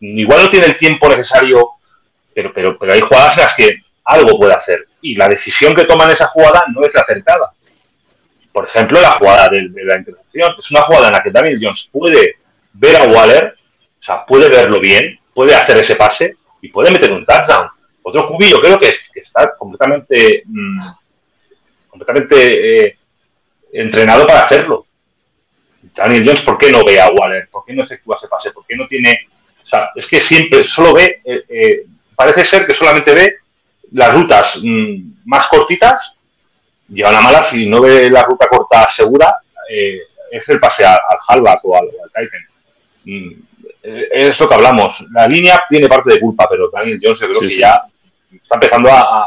[0.00, 1.72] igual no tiene el tiempo necesario
[2.40, 5.84] pero, pero, pero hay jugadas en las que algo puede hacer y la decisión que
[5.84, 7.52] toma en esa jugada no es la acertada.
[8.52, 11.88] Por ejemplo, la jugada de, la intercepción es una jugada en la que Daniel Jones
[11.92, 12.36] puede
[12.72, 13.54] ver a Waller,
[13.98, 17.68] o sea, puede verlo bien, puede hacer ese pase y puede meter un touchdown.
[18.02, 20.88] Otro cubillo creo que, está completamente, mm,
[21.88, 22.98] completamente eh,
[23.72, 24.86] entrenado para hacerlo.
[25.94, 27.48] Daniel Jones, ¿por qué no ve a Waller?
[27.50, 28.50] ¿Por qué no efectúa ese pase?
[28.50, 29.28] ¿Por qué no tiene...
[29.62, 31.84] O sea, es que siempre solo ve eh, eh,
[32.20, 33.36] parece ser que solamente ve
[33.92, 36.12] las rutas mm, más cortitas,
[36.86, 39.36] lleva la mala, si no ve la ruta corta segura,
[39.70, 42.46] eh, es el pase al, halbach o al, Titan.
[43.04, 43.32] Mm,
[43.82, 45.02] eh, es lo que hablamos.
[45.12, 47.80] La línea tiene parte de culpa, pero Daniel Jones creo que ya
[48.30, 49.26] está empezando a,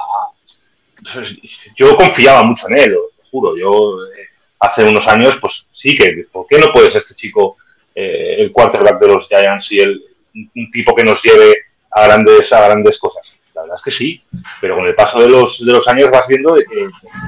[1.75, 3.57] Yo confiaba mucho en él, os juro.
[3.57, 4.27] Yo eh,
[4.59, 7.57] hace unos años, pues sí que, ¿por qué no puede ser este chico
[7.95, 10.01] el quarterback de los Giants y el,
[10.33, 11.53] un tipo que nos lleve
[11.95, 13.31] a grandes, a grandes cosas.
[13.53, 14.23] La verdad es que sí,
[14.59, 16.87] pero con el paso de los, de los años vas viendo de que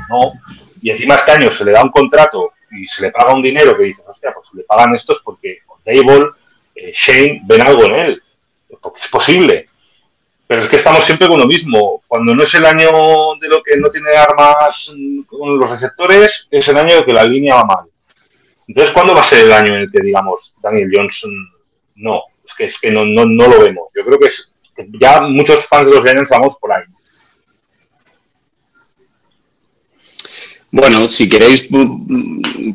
[0.10, 0.34] no.
[0.82, 3.78] Y encima este año se le da un contrato y se le paga un dinero
[3.78, 6.32] que dices, hostia, pues le pagan estos porque Dable,
[6.74, 8.24] eh, Shane ven algo en él.
[8.82, 9.70] Porque es posible.
[10.48, 12.04] Pero es que estamos siempre con lo mismo.
[12.08, 12.90] Cuando no es el año
[13.40, 14.92] de lo que no tiene armas
[15.28, 17.86] con los receptores, es el año de que la línea va mal.
[18.68, 21.32] Entonces, ¿cuándo va a ser el año en el que digamos Daniel Johnson
[21.96, 22.24] no?
[22.44, 23.90] Es que, es que no, no, no lo vemos.
[23.96, 24.52] Yo creo que, es,
[25.00, 26.84] ya muchos fans de los Giants vamos por ahí.
[30.72, 31.70] Bueno, si queréis,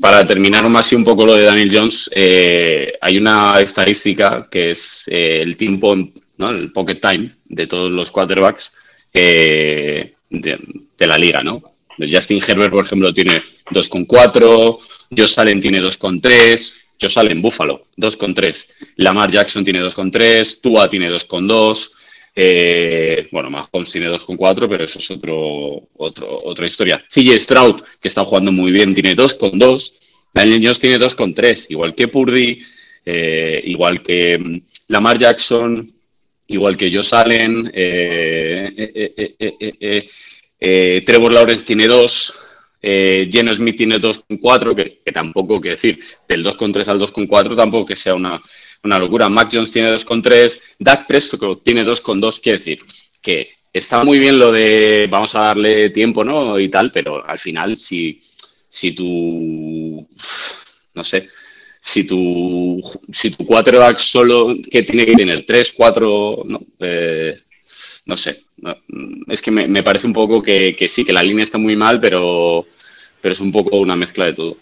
[0.01, 5.05] para terminar más un poco lo de Daniel Jones, eh, hay una estadística que es
[5.09, 5.95] eh, el tiempo,
[6.39, 6.49] ¿no?
[6.49, 8.73] el pocket time de todos los quarterbacks
[9.13, 10.59] eh, de,
[10.97, 11.63] de, la liga, ¿no?
[11.99, 14.79] Justin Herbert, por ejemplo, tiene 2,4,
[15.15, 21.93] Josh Allen tiene 2,3, Josh Allen Buffalo, 2,3, Lamar Jackson tiene 2,3, Tua tiene 2,2,
[22.35, 27.05] eh, bueno, Mahomes tiene 2,4, pero eso es otro, otro, otra historia.
[27.09, 29.95] CJ Stroud, que está jugando muy bien, tiene 2,2.
[30.33, 32.63] Daniel Jones tiene 2,3, igual que Purdy,
[33.05, 35.93] eh, igual que mm, Lamar Jackson,
[36.47, 37.71] igual que Josh Allen.
[37.75, 40.07] Eh,
[40.61, 42.41] eh, Trevor Lawrence tiene 2.
[42.83, 47.97] Geno Smith tiene 2,4, que, que tampoco, que decir, del 2,3 al 2,4 tampoco que
[47.97, 48.41] sea una,
[48.83, 49.29] una locura.
[49.29, 52.79] Mac Jones tiene 2,3, Dak Prescott tiene 2,2, quiere decir
[53.21, 56.59] que está muy bien lo de vamos a darle tiempo, ¿no?
[56.59, 58.21] Y tal, pero al final, si,
[58.69, 60.09] si tu,
[60.95, 61.29] no sé,
[61.81, 62.81] si tu,
[63.13, 67.41] si tu quarterback solo que tiene que tener 3, 4, no, eh,
[68.07, 68.75] no sé, no,
[69.29, 71.77] es que me, me, parece un poco que, que sí, que la línea está muy
[71.77, 72.67] mal, pero,
[73.21, 74.57] pero es un poco una mezcla de todo.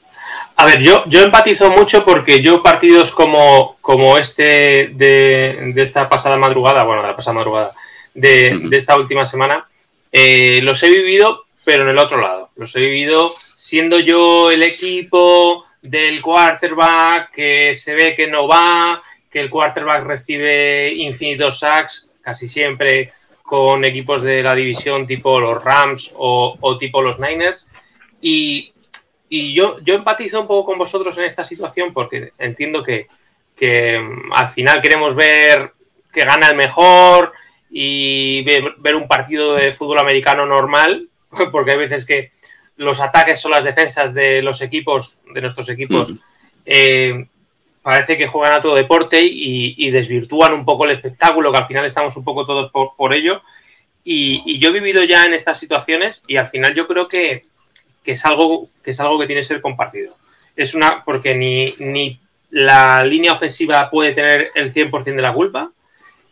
[0.56, 6.08] A ver, yo, yo empatizo mucho porque yo partidos como, como este de, de esta
[6.08, 7.72] pasada madrugada, bueno, de la pasada madrugada,
[8.12, 9.68] de, de esta última semana,
[10.10, 12.50] eh, los he vivido, pero en el otro lado.
[12.56, 19.02] Los he vivido siendo yo el equipo del quarterback que se ve que no va,
[19.30, 23.12] que el quarterback recibe infinitos sacks, casi siempre
[23.48, 27.70] con equipos de la división tipo los Rams o, o tipo los Niners.
[28.20, 28.72] Y
[29.28, 33.08] y yo, yo empatizo un poco con vosotros en esta situación porque entiendo que,
[33.54, 35.72] que al final queremos ver
[36.12, 37.32] que gana el mejor
[37.70, 41.08] y ver, ver, un partido de fútbol americano normal,
[41.52, 42.32] porque hay veces que
[42.76, 46.20] los ataques son las defensas de los equipos, de nuestros equipos, uh -huh.
[46.64, 47.26] eh,
[47.82, 51.84] parece que juegan a todo deporte y, desvirtúan un poco el espectáculo, que al final
[51.84, 53.42] estamos un poco todos por, por ello.
[54.04, 57.42] Y, y, yo he vivido ya en estas situaciones y al final yo creo que,
[58.02, 60.16] que es algo que, es algo que tiene que ser compartido.
[60.56, 65.72] Es una, porque ni, ni la línea ofensiva puede tener el 100% de la culpa,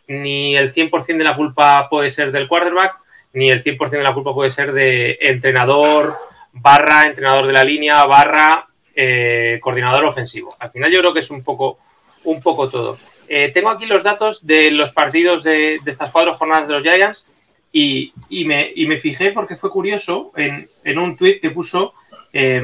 [0.07, 2.95] ni el 100% de la culpa puede ser del quarterback,
[3.33, 6.15] ni el 100% de la culpa puede ser de entrenador,
[6.51, 8.66] barra, entrenador de la línea, barra,
[8.99, 10.55] eh, coordinador ofensivo.
[10.57, 11.77] Al final yo creo que es un poco,
[12.23, 12.97] un poco todo.
[13.29, 16.81] Eh, tengo aquí los datos de los partidos de, de estas cuatro jornadas de los
[16.81, 17.27] Giants
[17.71, 21.93] y, y, me, y, me, fijé porque fue curioso en, en un tweet que puso
[22.33, 22.59] eh,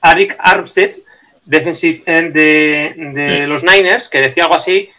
[0.00, 0.96] Arik Armstead,
[1.44, 3.46] defensive end de, de sí.
[3.46, 4.90] los Niners, que decía algo así,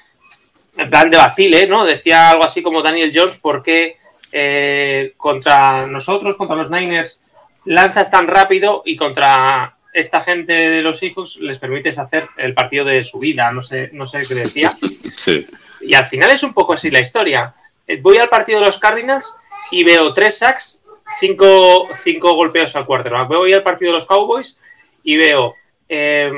[0.78, 1.84] en plan de vacile, ¿no?
[1.84, 3.98] Decía algo así como Daniel Jones, ¿por qué
[4.32, 7.22] eh, contra nosotros, contra los Niners,
[7.66, 12.86] lanzas tan rápido y contra esta gente de los hijos les permites hacer el partido
[12.86, 13.52] de su vida?
[13.52, 14.70] No sé, no sé qué decía.
[15.16, 15.48] Sí.
[15.82, 17.56] Y al final es un poco así la historia
[18.02, 19.36] voy al partido de los Cardinals
[19.72, 20.84] y veo tres sacks,
[21.20, 23.28] cinco, cinco golpeos al quarterback.
[23.28, 24.58] Voy al partido de los Cowboys
[25.04, 25.56] y veo.
[25.90, 26.32] Eh,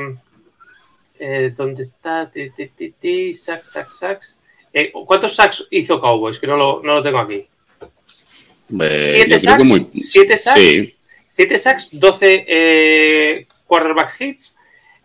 [1.18, 2.30] eh, ¿Dónde está?
[3.34, 4.42] Sacks, sacks, sacks.
[4.72, 6.38] Eh, ¿Cuántos sacks hizo Cowboys?
[6.38, 7.46] Que no lo, no lo tengo aquí.
[8.80, 9.66] Eh, ¿Siete sacks?
[9.66, 9.80] Muy...
[9.80, 10.60] ¿Siete sacks?
[10.60, 10.95] Sí.
[11.36, 14.56] Siete sacks, 12 eh, quarterback hits.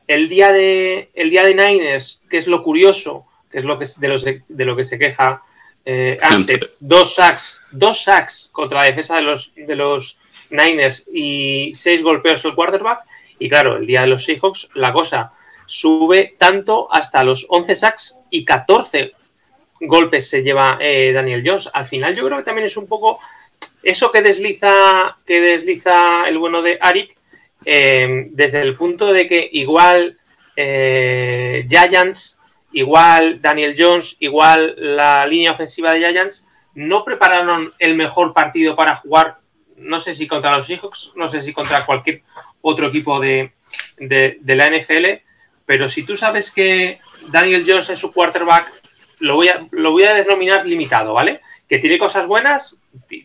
[0.08, 3.86] El día, de, el día de Niners, que es lo curioso, que es lo que,
[3.98, 5.44] de, los de, lo que se queja
[5.84, 10.18] eh, antes, dos sacks, dos sacks contra la defensa de los, de los
[10.50, 13.02] Niners y seis golpeos el quarterback.
[13.38, 15.34] Y claro, el día de los Seahawks, la cosa
[15.66, 19.12] sube tanto hasta los 11 sacks y 14
[19.82, 21.70] golpes se lleva eh, Daniel Jones.
[21.74, 23.20] Al final, yo creo que también es un poco
[23.84, 27.16] eso que desliza, que desliza el bueno de Arik,
[27.66, 30.18] eh, desde el punto de que igual
[30.56, 32.40] eh, Giants
[32.72, 38.96] igual Daniel Jones, igual la línea ofensiva de Giants, no prepararon el mejor partido para
[38.96, 39.40] jugar,
[39.78, 42.24] no sé si contra los Seahawks, no sé si contra cualquier
[42.62, 43.52] otro equipo de,
[43.98, 45.24] de, la NFL,
[45.66, 48.72] pero si tú sabes que Daniel Jones es su quarterback,
[49.20, 51.42] lo voy, a, lo voy a denominar limitado, ¿vale?
[51.68, 52.78] Que tiene cosas buenas,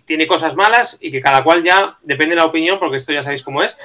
[0.05, 3.23] tiene cosas malas y que cada cual ya, depende de la opinión, porque esto ya
[3.23, 3.77] sabéis cómo es,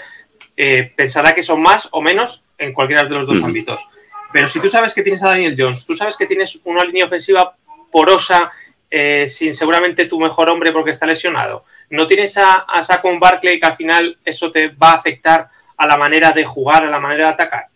[0.58, 3.46] eh, pensará que son más o menos en cualquiera de los dos mm.
[3.46, 3.88] ámbitos.
[4.32, 7.06] Pero si tú sabes que tienes a Daniel Jones, tú sabes que tienes una línea
[7.06, 7.56] ofensiva
[7.92, 8.52] porosa,
[8.90, 13.60] eh, sin seguramente tu mejor hombre porque está lesionado, no tienes a, a Saquon Barkley
[13.60, 17.00] que al final eso te va a afectar a la manera de jugar, a la
[17.00, 17.68] manera de atacar,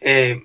[0.00, 0.42] eh,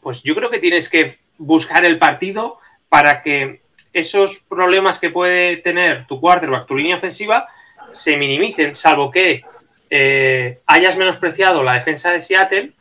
[0.00, 3.60] pues yo creo que tienes que buscar el partido para que
[3.98, 7.48] esos problemas que puede tener tu quarterback, tu línea ofensiva,
[7.92, 9.42] se minimicen, salvo que
[9.90, 12.72] eh, hayas menospreciado la defensa de Seattle,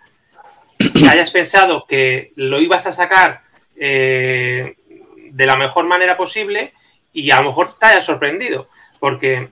[0.77, 3.41] que hayas pensado que lo ibas a sacar
[3.75, 4.75] eh,
[5.31, 6.73] de la mejor manera posible
[7.13, 8.67] y a lo mejor te haya sorprendido.
[8.99, 9.49] Porque,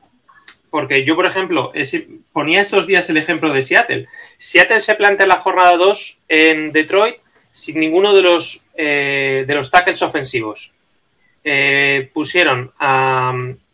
[0.69, 1.71] porque yo, por ejemplo,
[2.33, 4.07] ponía estos días el ejemplo de Seattle.
[4.37, 7.17] Seattle se plantea la jornada 2 en Detroit
[7.51, 10.73] sin ninguno de los, eh, de los tackles ofensivos.
[11.47, 13.31] Eh, pusieron a,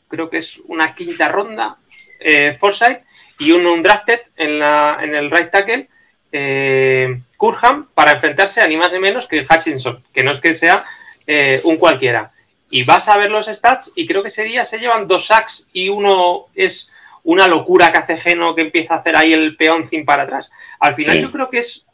[0.09, 1.77] creo que es una quinta ronda,
[2.19, 2.99] eh, Forsyth,
[3.39, 5.87] y un undrafted en, la, en el right tackle,
[6.33, 10.53] eh, Curham, para enfrentarse a ni más ni menos que Hutchinson, que no es que
[10.53, 10.83] sea
[11.25, 12.33] eh, un cualquiera.
[12.69, 15.67] Y vas a ver los stats y creo que ese día se llevan dos sacks
[15.73, 16.91] y uno es
[17.23, 20.51] una locura que hace Geno que empieza a hacer ahí el peón sin para atrás.
[20.79, 21.21] Al final Sí.
[21.23, 21.85] yo creo que es,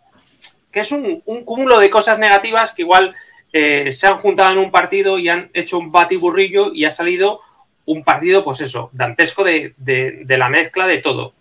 [0.72, 3.16] que es un, un cúmulo de cosas negativas que igual
[3.54, 7.42] eh, se han juntado en un partido y han hecho un batiburrillo y ha salido
[7.86, 11.34] un partido, pues eso, dantesco de, de- de la mezcla de todo.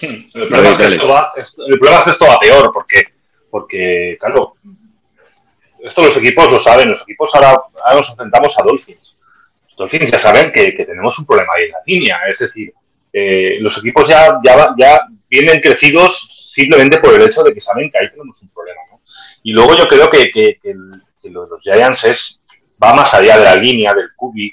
[0.00, 0.96] El problema, es que Dale.
[0.96, 3.02] esto va, esto- el problema es que esto va peor, porque,
[3.50, 4.54] porque, claro,
[5.82, 7.50] esto los equipos lo saben, los equipos ahora,
[7.84, 9.16] ahora nos enfrentamos a Dolphins.
[9.68, 12.72] Los Dolphins ya saben que, que tenemos un problema ahí en la línea, es decir,
[13.12, 17.90] eh, los equipos ya, ya, ya vienen crecidos simplemente por el hecho de que saben
[17.90, 18.80] que ahí tenemos un problema.
[19.42, 22.40] Y luego yo creo que, que- que los Giants es,
[22.82, 24.52] va más allá de la línea, del cubi.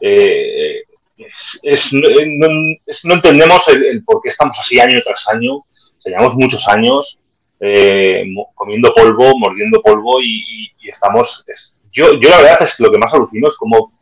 [0.00, 0.82] Eh,
[1.16, 5.64] es, es- no, entendemos el, por qué estamos así año tras año.
[6.04, 7.18] Llevamos muchos años
[7.60, 11.44] eh, comiendo polvo, mordiendo polvo y, estamos...
[11.46, 13.92] es- yo, yo la verdad es que lo que más alucino es como...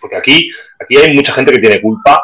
[0.00, 2.22] Porque aquí, aquí hay mucha gente que tiene culpa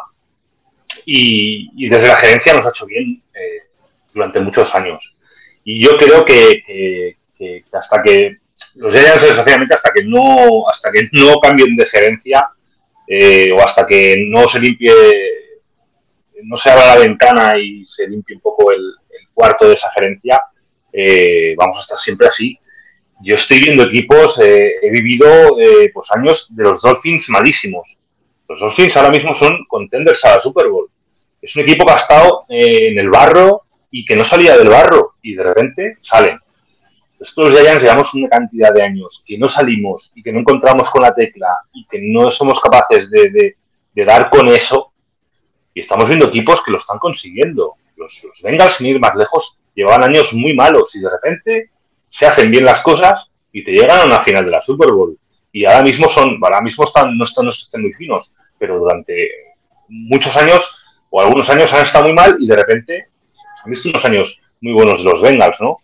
[1.06, 3.68] y, desde la gerencia nos ha hecho bien eh,
[4.12, 5.02] durante muchos años.
[5.64, 8.38] Y yo creo que- que hasta que
[8.74, 12.48] los Giants, desgraciadamente, hasta que no, hasta que no cambien de gerencia
[13.06, 14.92] eh, o hasta que no se limpie,
[16.44, 18.80] no se abra la ventana y se limpie un poco el,
[19.34, 20.38] cuarto de esa gerencia,
[20.92, 22.58] eh, vamos a estar siempre así.
[23.22, 25.56] Yo estoy viendo equipos, eh, he vivido
[25.94, 27.96] pues años de los Dolphins malísimos.
[28.46, 30.90] Los Dolphins ahora mismo son contenders a la Super Bowl.
[31.40, 35.14] Es un equipo que ha estado en el barro y que no salía del barro
[35.22, 36.38] y de repente salen.
[37.22, 41.02] Nosotros ya llevamos una cantidad de años que no salimos y que no encontramos con
[41.02, 43.56] la tecla y que no somos capaces de,
[43.94, 44.92] dar con eso.
[45.72, 47.74] Y estamos viendo equipos que lo están consiguiendo.
[47.96, 51.70] Los, los Bengals, sin ir más lejos, llevaban años muy malos y de repente
[52.08, 55.16] se hacen bien las cosas y te llegan a una final de la Super Bowl.
[55.52, 59.28] Y ahora mismo son, ahora mismo están, no están, no están muy finos, pero durante
[59.88, 60.60] muchos años
[61.08, 63.06] o algunos años han estado muy mal y de repente
[63.64, 65.76] han visto unos años muy buenos de los Bengals, ¿no?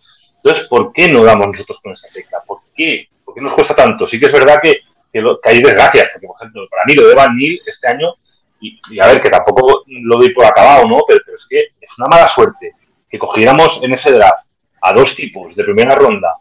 [0.43, 2.39] Entonces, ¿por qué no damos nosotros con esa tecla?
[2.47, 3.09] ¿Por qué?
[3.25, 4.07] ¿Por qué nos cuesta tanto?
[4.07, 4.81] Sí que es verdad que,
[5.21, 8.15] lo- que hay desgracias, porque, por ejemplo, para mí lo de Van Neal este año,
[8.61, 11.03] y, a ver, que tampoco lo doy por acabado, ¿no?
[11.07, 12.73] Pero, pero es que es una mala suerte
[13.09, 14.47] que cogiéramos en ese draft
[14.81, 16.35] a dos tipos de primera ronda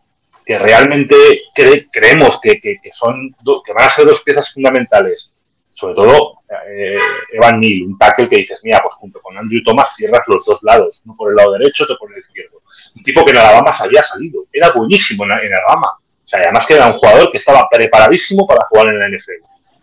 [0.45, 1.15] que realmente
[1.55, 5.31] cre- creemos que, que- que son que van a ser dos piezas fundamentales,
[5.77, 6.97] sobre todo eh,
[7.33, 10.57] Evan Neal, un tackle que dices, mira, pues junto con Andrew Thomas cierras los dos
[10.63, 12.63] lados, uno por el lado derecho, otro por el izquierdo.
[12.95, 15.99] Un tipo que en Alabama se había salido, era buenísimo en, en Alabama.
[15.99, 19.31] O sea, además que era un jugador que estaba preparadísimo para jugar en la NFL.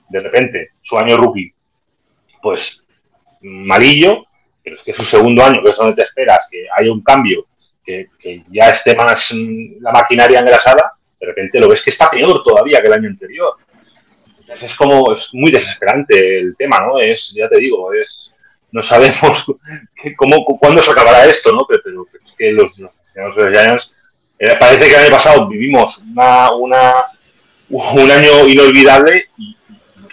[0.09, 1.55] De repente, su año rookie,
[2.43, 2.83] pues
[3.43, 4.25] malillo,
[4.65, 7.47] pero es que su segundo año, que es donde te esperas que haya un cambio,
[7.85, 12.43] que, que ya esté más la maquinaria engrasada, de repente lo ves que está peor
[12.43, 13.55] todavía que el año anterior.
[14.47, 16.99] Entonces es como, es muy desesperante el tema, ¿no?
[17.01, 18.31] Es, ya te digo, es,
[18.73, 19.45] no sabemos
[20.03, 21.67] que- cómo, cuándo se acabará esto, ¿no?
[21.69, 23.93] Pero, pero es que los, los, los Giants,
[24.39, 26.93] eh, parece que el año pasado vivimos una, una,
[27.69, 29.57] un año inolvidable y,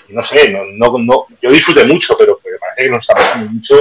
[0.09, 3.15] y no sé, no, no, no- yo disfruté mucho, pero, pero parece que nos está
[3.15, 3.75] pasando mucho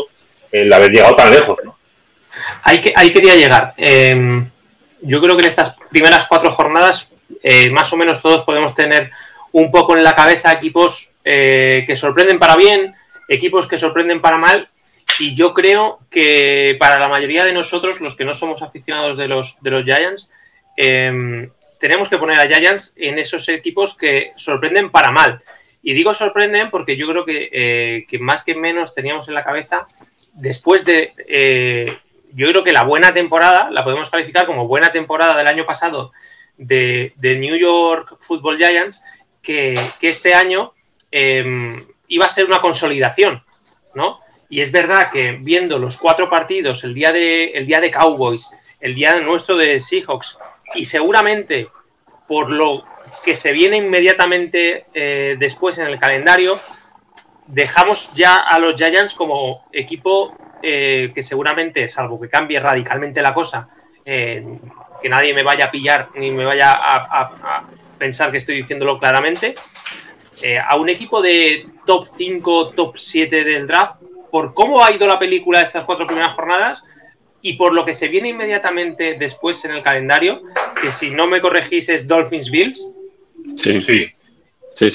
[0.51, 1.79] el haber llegado tan lejos, ¿no?
[2.63, 3.75] Ahí, que, ahí quería llegar.
[3.77, 4.45] Eh,
[5.03, 7.09] yo creo que en estas primeras cuatro jornadas,
[7.43, 9.11] eh, más o menos todos podemos tener
[9.53, 12.95] un poco en la cabeza equipos eh, que sorprenden para bien,
[13.29, 14.69] equipos que sorprenden para mal.
[15.19, 19.29] Y yo creo que para la mayoría de nosotros, los que no somos aficionados de
[19.29, 20.31] los, de los Giants,
[20.77, 25.43] eh, tenemos que poner a Giants en esos equipos que sorprenden para mal.
[25.83, 29.45] Y digo sorprenden porque yo creo que, eh, que más que menos teníamos en la
[29.45, 29.87] cabeza,
[30.35, 31.99] después de eh,
[32.33, 36.13] yo creo que la buena temporada, la podemos calificar como buena temporada del año pasado
[36.59, 39.03] de, de New York Football Giants,
[39.43, 40.75] que, este año
[41.11, 43.43] eh, iba a ser una consolidación,
[43.95, 44.21] ¿no?
[44.49, 48.51] Y es verdad que viendo los cuatro partidos, el día de, el día de Cowboys,
[48.81, 50.39] el día nuestro de Seahawks,
[50.75, 51.69] y seguramente
[52.27, 52.85] por lo
[53.25, 56.61] que se viene inmediatamente eh, después en el calendario,
[57.47, 63.35] dejamos ya a los Giants como equipo eh, que seguramente, salvo que cambie radicalmente la
[63.35, 63.69] cosa,
[64.05, 64.45] eh,
[65.01, 67.65] que nadie me vaya a pillar ni me vaya a,
[68.01, 69.55] pensar que estoy diciéndolo claramente,
[70.67, 73.97] a un equipo de top 5, top 7 del draft,
[74.33, 76.85] por cómo ha ido la película estas cuatro primeras jornadas,
[77.43, 80.43] y por lo que se viene inmediatamente después en el calendario,
[80.81, 82.91] que si no me corregís es Dolphins Bills.
[83.57, 84.11] Sí, sí.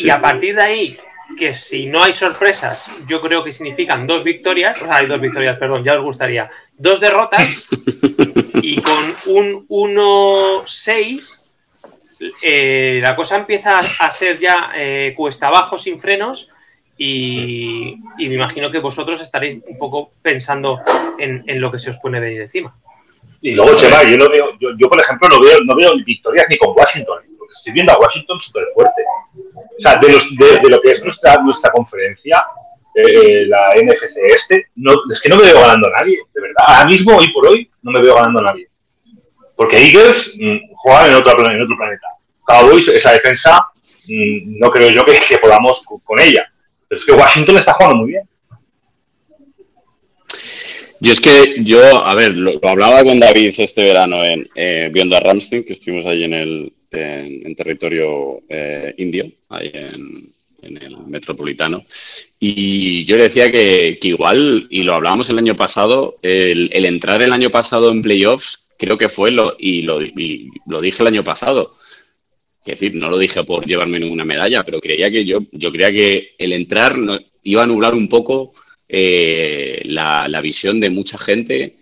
[0.05, 0.97] Y a partir de ahí,
[1.37, 5.21] que si no hay sorpresas, yo creo que significan dos victorias, o sea, hay dos
[5.21, 7.67] victorias, perdón, ya os gustaría, dos derrotas
[8.61, 11.44] y con un 1-6
[12.41, 16.49] eh, la cosa empieza a ser ya eh, cuesta abajo sin frenos
[16.97, 20.81] y, me imagino que vosotros estaréis un poco pensando
[21.17, 22.75] en, lo que se os pone venir encima.
[23.41, 26.57] Y luego, Chema, yo, no veo, yo, por ejemplo no veo, no veo victorias ni
[26.57, 29.01] con Washington, porque estoy viendo a Washington súper fuerte.
[29.35, 32.43] O sea, de, lo que es nuestra, nuestra conferencia,
[32.95, 36.63] eh, la NFC este, no, es que no me veo ganando a nadie, de verdad.
[36.65, 38.69] Ahora mismo, hoy por hoy, no me veo ganando a nadie.
[39.55, 42.07] Porque Eagles mm, juegan en otro, en otro planeta.
[42.45, 43.67] Cowboys, esa defensa,
[44.07, 46.49] mm, no creo yo que, que podamos con ella
[46.89, 48.23] es que Washington está jugando muy bien.
[51.01, 55.15] Yo es que yo, a ver, lo, hablaba con David este verano en, eh, viendo
[55.15, 61.85] a Ramstein, que estuvimos ahí en el en, territorio eh, indio, ahí en, el metropolitano,
[62.39, 67.33] y yo le decía que, igual, y lo hablábamos el año pasado, el, entrar el
[67.33, 71.23] año pasado en playoffs, creo que fue, lo, y, lo, y lo dije el año
[71.23, 71.75] pasado,
[72.71, 75.91] es decir, no lo dije por llevarme ninguna medalla, pero creía que yo, yo creía
[75.91, 76.97] que el entrar
[77.43, 78.53] iba a nublar un poco
[78.89, 81.75] eh, la, visión de mucha gente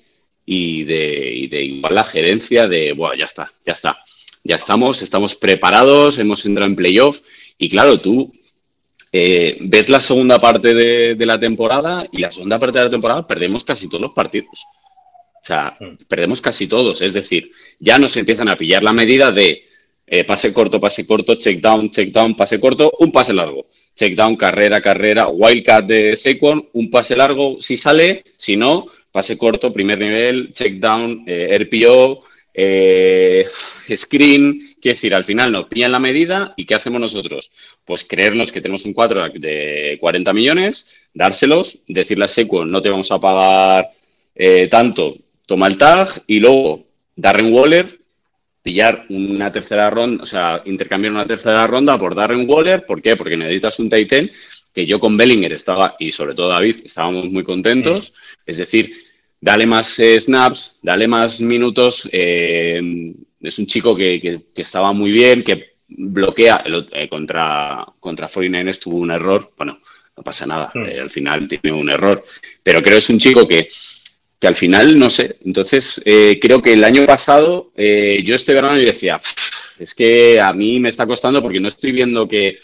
[0.45, 3.97] y de, de, igual la gerencia de, bueno, ya está, ya está,
[4.43, 7.21] ya estamos, estamos preparados, hemos entrado en playoff
[7.57, 8.33] y claro, tú
[9.11, 12.91] eh, ves la segunda parte de, de, la temporada y la segunda parte de la
[12.91, 14.65] temporada perdemos casi todos los partidos.
[15.41, 16.05] O sea, mm.
[16.07, 19.63] perdemos casi todos, es decir, ya nos empiezan a pillar la medida de
[20.15, 23.65] eh, pase corto, pase corto, check down, check down, pase corto, un pase largo.
[23.95, 29.39] Check down, carrera, carrera, wildcat de Saquon, un pase largo si sale, si no, pase
[29.39, 33.47] corto, primer nivel, check down, eh, RPO, eh,
[33.97, 34.75] screen.
[34.79, 37.51] Quiere decir, al final nos pillan la medida y ¿qué hacemos nosotros?
[37.83, 42.89] Pues creernos que tenemos un 4 de 40 millones, dárselos, decirle a Saquon, no te
[42.89, 43.89] vamos a pagar
[44.69, 46.85] tanto, toma el tag y luego
[47.15, 48.02] Darren Waller
[48.63, 52.85] pillar una tercera ronda, o sea, intercambiar una tercera ronda por Darren Waller.
[52.85, 53.15] ¿Por qué?
[53.15, 54.31] Porque necesitas un Titan
[54.73, 58.13] que yo con Bellinger estaba, y sobre todo David, estábamos muy contentos.
[58.45, 58.91] Es decir,
[59.39, 62.09] dale más eh, snaps, dale más minutos.
[62.11, 68.97] Eh, es un chico que, estaba muy bien, que bloquea eh, contra, contra 49 tuvo
[68.97, 69.51] un error.
[69.55, 69.79] Bueno,
[70.15, 72.23] no pasa nada, al final tiene un error.
[72.63, 73.67] Pero creo que es un chico que
[74.43, 75.37] que al final, no sé.
[75.45, 79.17] Entonces, eh, creo que el año pasado, eh, yo este verano yo decía,
[79.79, 82.59] es que a mí me está costando porque no estoy viendo que,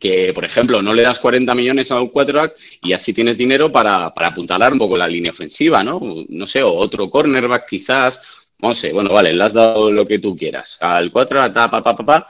[0.00, 3.70] que por ejemplo, no le das 40 millones a un quarterback y así tienes dinero
[3.70, 6.00] para, para apuntalar un poco la línea ofensiva, ¿no?
[6.30, 10.20] No sé, o otro cornerback quizás, no sé, bueno, vale, le has dado lo que
[10.20, 10.78] tú quieras.
[10.80, 12.26] Al 4, pa, pa, pa, pa,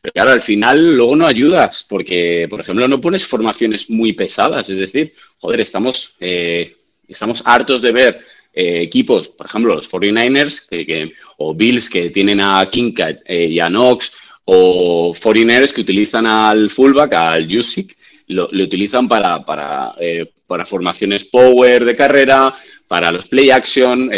[0.00, 4.68] pero claro, al final luego no ayudas, porque, por ejemplo, no pones formaciones muy pesadas,
[4.68, 6.74] es decir, joder, estamos eh,
[7.12, 8.20] estamos hartos de ver
[8.52, 13.60] eh, equipos, por ejemplo, los 49ers que, o Bills que tienen a Kincaid eh, y
[13.60, 14.12] a Knox,
[14.44, 17.96] o 49ers que utilizan al fullback, al Jusic,
[18.28, 22.52] lo, utilizan para, para, eh, para, formaciones power de carrera,
[22.88, 24.10] para los play action,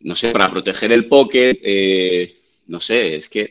[0.00, 2.30] no sé, para proteger el pocket,
[2.68, 3.48] no sé, es que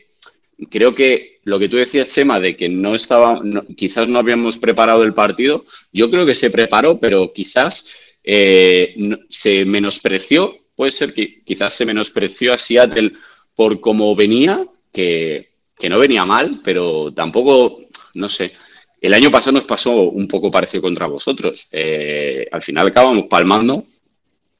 [0.70, 3.40] creo que lo que tú decías, Chema, de que no estaba,
[3.76, 7.94] quizás no habíamos preparado el partido, yo creo que se preparó, pero quizás
[8.30, 8.94] eh,
[9.30, 13.12] se menospreció, puede ser que quizás se menospreció a Seattle
[13.54, 15.48] por cómo venía, que,
[15.88, 17.78] no venía mal, pero tampoco,
[18.14, 18.52] no sé.
[19.00, 21.68] El año pasado nos pasó un poco parecido contra vosotros.
[21.72, 23.86] Eh, al final acabamos palmando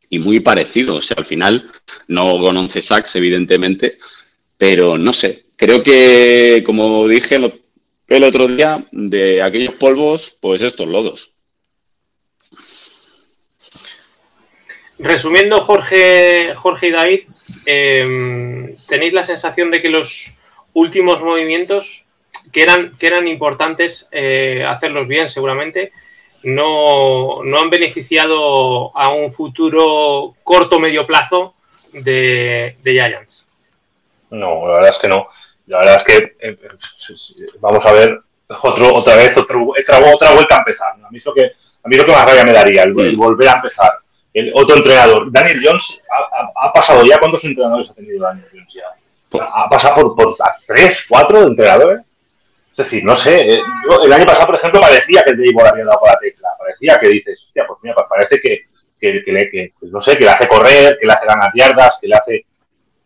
[0.09, 0.95] y muy parecido.
[0.95, 1.71] O sea, al final
[2.07, 3.99] no con 11 sacks, evidentemente,
[4.57, 5.45] pero no sé.
[5.57, 7.39] Creo que, como dije
[8.09, 11.38] el otro día, de aquellos polvos, pues estos lodos.
[14.99, 17.21] Resumiendo, Jorge, Jorge y David,
[17.67, 20.35] em, ¿tenéis la sensación de que los
[20.75, 22.05] últimos movimientos,
[22.53, 25.93] que eran, que eran importantes eh, hacerlos bien seguramente,
[26.43, 31.55] no, no han beneficiado a un futuro corto medio plazo
[31.93, 33.47] de, de Giants.
[34.31, 35.29] No, la verdad es que no.
[35.67, 38.21] La verdad es que eh, eh, vamos a ver
[38.63, 40.93] otro, otra vez otro, otra, otra vuelta a empezar.
[40.93, 43.17] A mí, es lo que, a mí lo que más rabia me daría, el, el
[43.17, 43.93] volver a empezar.
[44.33, 48.75] El otro entrenador, Daniel Jones, ha, ha, pasado ya, ¿cuántos entrenadores ha tenido Daniel Jones
[48.75, 49.41] ya?
[49.41, 52.01] Ha pasado por, por tres, cuatro entrenadores.
[52.71, 55.69] Es decir, no sé, eh, yo, el año pasado, por ejemplo, parecía que el Dave
[55.69, 56.49] había dado con la tecla.
[56.59, 58.67] Parecía que dices, hostia, pues mira, parece que,
[59.01, 61.51] que, que, le, que pues no sé, que le hace correr, que le hace ganar
[61.55, 62.47] yardas, que le hace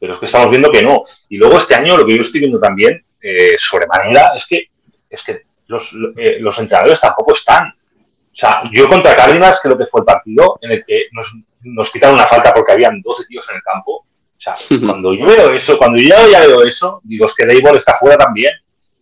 [0.03, 1.05] pero es que estamos viendo que no.
[1.29, 4.65] Y luego este año lo que yo estoy viendo también, eh, sobremanera, es que,
[5.09, 7.73] es que los, eh, los, entrenadores tampoco están.
[8.33, 11.91] O sea, yo contra Cárdenas, lo que fue el partido, en el que nos, nos
[11.91, 13.93] quitaron una falta porque habían 12 tíos en el campo.
[13.95, 14.07] O
[14.37, 14.55] sea,
[14.85, 18.17] cuando yo veo eso, cuando yo ya veo eso, digo, es que Dayball está fuera
[18.17, 18.53] también.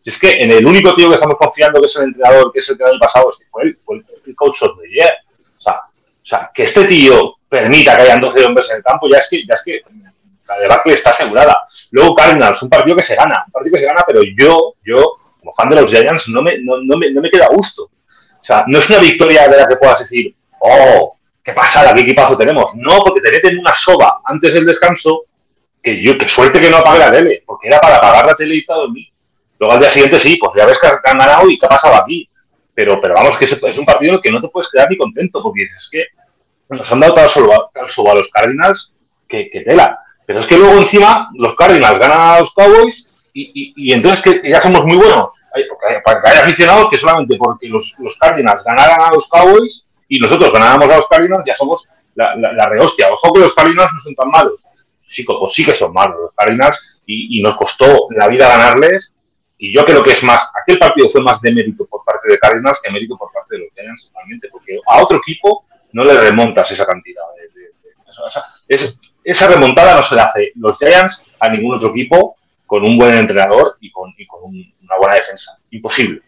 [0.00, 2.58] Si es que en el único tío que estamos confiando, que es el entrenador, que
[2.58, 4.88] es el que el año pasado, es que fue, el, fue el, coach of the
[4.88, 5.12] year.
[5.58, 9.08] O sea, o sea, que este tío permita que hayan 12 hombres en el campo,
[9.08, 9.80] ya es que, ya es que
[10.48, 11.64] la debacle está asegurada.
[11.90, 15.18] Luego Cardinals, un partido que se gana, un partido que se gana, pero yo, yo,
[15.38, 17.90] como fan de los Giants, no me, no, no me, no me queda a gusto.
[18.40, 22.00] O sea, no es una victoria de la que puedas decir, oh, qué pasada, qué
[22.00, 22.74] equipazo tenemos.
[22.74, 25.24] No, porque te meten una soba antes del descanso,
[25.82, 28.56] que yo, qué suerte que no apague la tele, porque era para apagar la tele
[28.56, 29.08] y todo dormir.
[29.58, 31.96] Luego al día siguiente sí, pues ya ves que han ganado y qué ha pasado
[31.96, 32.28] aquí.
[32.74, 34.96] Pero, pero vamos, que es, un partido en el que no te puedes quedar ni
[34.96, 36.04] contento, porque dices, es que
[36.74, 38.92] nos han dado tal soba, tal soba a los Cardinals
[39.28, 39.98] que, que tela.
[40.26, 44.22] Pero es que luego encima los Cardinals ganan a los Cowboys y, y, y entonces
[44.22, 45.39] que ya somos muy buenos.
[46.04, 50.18] Para que haya aficionados que solamente porque los, los, Cardinals ganaran a los Cowboys y
[50.20, 53.08] nosotros ganáramos a los Cardinals ya somos la, la, la rehostia.
[53.10, 54.64] Ojo que los Cardinals no son tan malos.
[55.04, 59.12] Sí, pues sí que son malos los Cardinals y, y nos costó la vida ganarles.
[59.58, 62.38] Y yo creo que es más, aquel partido fue más de mérito por parte de
[62.38, 66.18] Cardinals que mérito por parte de los Giants totalmente, porque a otro equipo no le
[66.18, 67.88] remontas esa cantidad de, de, de,
[68.68, 72.36] de es, esa remontada no se la hace los Giants a ningún otro equipo
[72.70, 75.58] con un buen entrenador y con, y con un, una buena defensa.
[75.72, 76.22] Imposible.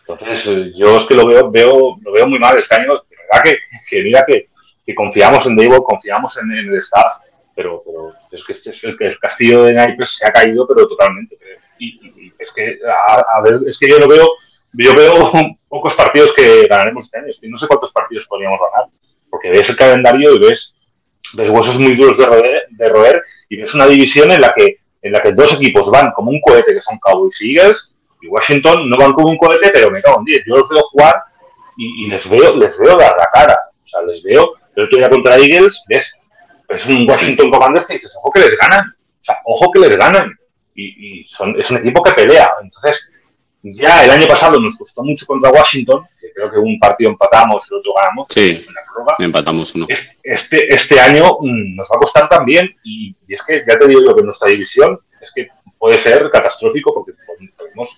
[0.00, 2.92] Entonces, eh, yo es que lo veo, veo, lo veo muy mal este año.
[3.08, 3.56] De verdad
[3.88, 4.50] que, mira que,
[4.84, 7.22] que, confiamos en Davo, confiamos en, el staff,
[7.56, 10.86] pero, pero es que este es el, el castillo de Naipes se ha caído, pero
[10.86, 11.38] totalmente.
[11.78, 12.78] Y, es que,
[13.66, 14.28] es que yo lo veo,
[14.74, 15.32] yo veo
[15.68, 17.28] pocos partidos que ganaremos este año.
[17.44, 18.90] No sé cuántos partidos podríamos ganar,
[19.30, 20.74] porque ves el calendario y ves
[21.32, 24.80] ves huesos muy duros de roer, de roer y ves una división en la que
[25.02, 28.28] en la que dos equipos van como un cohete, que son Cowboys y Eagles, y
[28.28, 30.44] Washington no van como un cohete, pero me cago en 10.
[30.46, 31.14] Yo los veo jugar
[31.76, 33.56] y, les veo les veo dar la cara.
[33.84, 36.18] O sea, les veo, el otro día contra Eagles, ves,
[36.68, 38.84] es un Washington Commanders que dices, ojo que les ganan.
[38.88, 40.32] O sea, ojo que les ganan.
[40.74, 42.50] Y, y son, es un equipo que pelea.
[42.60, 43.07] Entonces,
[43.74, 47.62] ya el año pasado nos costó mucho contra Washington, que creo que un partido empatamos
[47.64, 48.28] y el otro ganamos.
[48.30, 48.66] Sí,
[49.18, 49.86] empatamos uno.
[50.22, 53.86] Este, este año mmm, nos va a costar también, y, y, es que ya te
[53.86, 55.48] digo yo que nuestra división es que
[55.78, 57.12] puede ser catastrófico porque
[57.56, 57.88] podemos,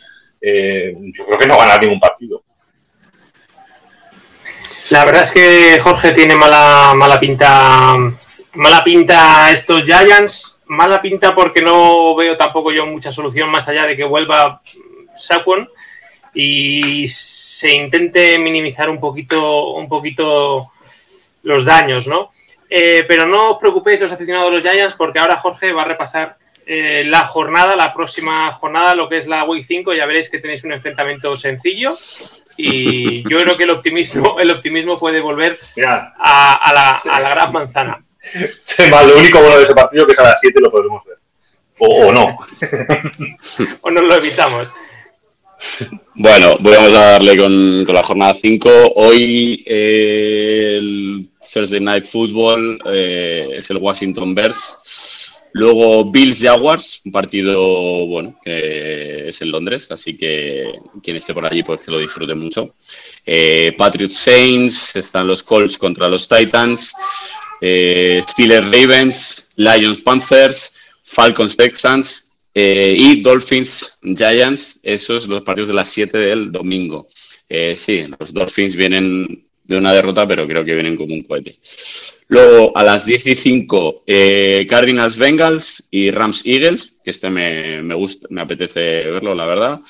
[0.40, 2.42] eh, yo creo que no ganar ningún partido.
[4.90, 7.94] La verdad es que Jorge tiene mala, mala pinta.
[8.54, 10.58] Mala pinta estos Giants.
[10.66, 14.62] Mala pinta porque no veo tampoco yo mucha solución más allá de que vuelva
[15.26, 15.68] Saquon
[16.34, 20.70] y se intente minimizar un poquito, un poquito
[21.42, 22.30] los daños, ¿no?
[22.68, 25.86] Eh, pero no os preocupéis los aficionados de los Giants porque ahora Jorge va a
[25.86, 30.30] repasar eh, la jornada, la próxima jornada, lo que es la Week 5, ya veréis
[30.30, 31.96] que tenéis un enfrentamiento sencillo
[32.56, 37.30] y yo creo que el optimismo, el optimismo puede volver a, a, la, a la,
[37.30, 38.04] gran manzana.
[38.78, 41.16] Lo único bueno de ese partido que es a las 7 lo podremos ver.
[41.78, 42.38] O, o no.
[43.80, 44.72] o nos lo evitamos.
[46.14, 48.92] Bueno, vamos a darle con, la jornada 5.
[48.96, 54.78] Hoy eh, el Thursday Night Football eh, es el Washington Bears.
[55.52, 61.44] Luego Bills Jaguars, un partido bueno que es en Londres, así que quien esté por
[61.44, 62.74] allí pues que lo disfrute mucho.
[63.26, 66.92] Eh, Patriots Saints, están los Colts contra los Titans,
[67.60, 75.90] Steelers Ravens, Lions Panthers, Falcons Texans eh, y Dolphins Giants, esos los partidos de las
[75.90, 77.08] 7 del domingo.
[77.48, 81.58] Eh, sí, los Dolphins vienen de una derrota, pero creo que vienen como un cohete.
[82.28, 87.82] Luego a las 10 y 5, eh, Cardinals Bengals y Rams Eagles, que este me,
[87.82, 89.80] me, gusta, me apetece verlo, la verdad.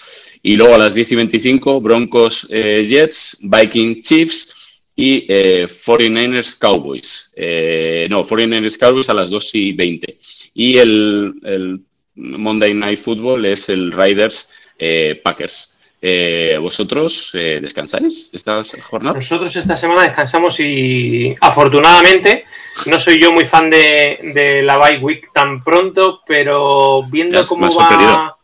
[0.43, 4.55] Y luego a las 10 y 25, Broncos eh, Jets, Viking Chiefs
[4.97, 7.33] y eh, 49ers Cowboys.
[7.37, 10.19] Eh, no, 49ers Cowboys a las 2 y 20.
[10.55, 11.81] Y el, el
[12.15, 15.77] Monday Night Football es el Riders eh, Packers.
[16.03, 19.17] Eh, ¿Vosotros eh, descansáis estas jornadas?
[19.17, 22.47] Nosotros esta semana descansamos y afortunadamente
[22.87, 28.39] no soy yo muy fan de, la bye week tan pronto, pero viendo cómo va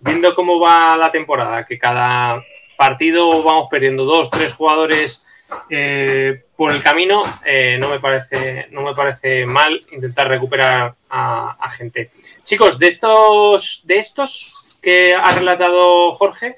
[0.00, 2.44] viendo cómo va la temporada, que cada
[2.76, 5.24] partido vamos perdiendo dos, tres jugadores
[5.70, 7.22] eh, por el camino,
[7.78, 12.10] no me parece no me parece mal intentar recuperar a, a gente.
[12.42, 16.56] Chicos, de estos de estos que ha relatado Jorge,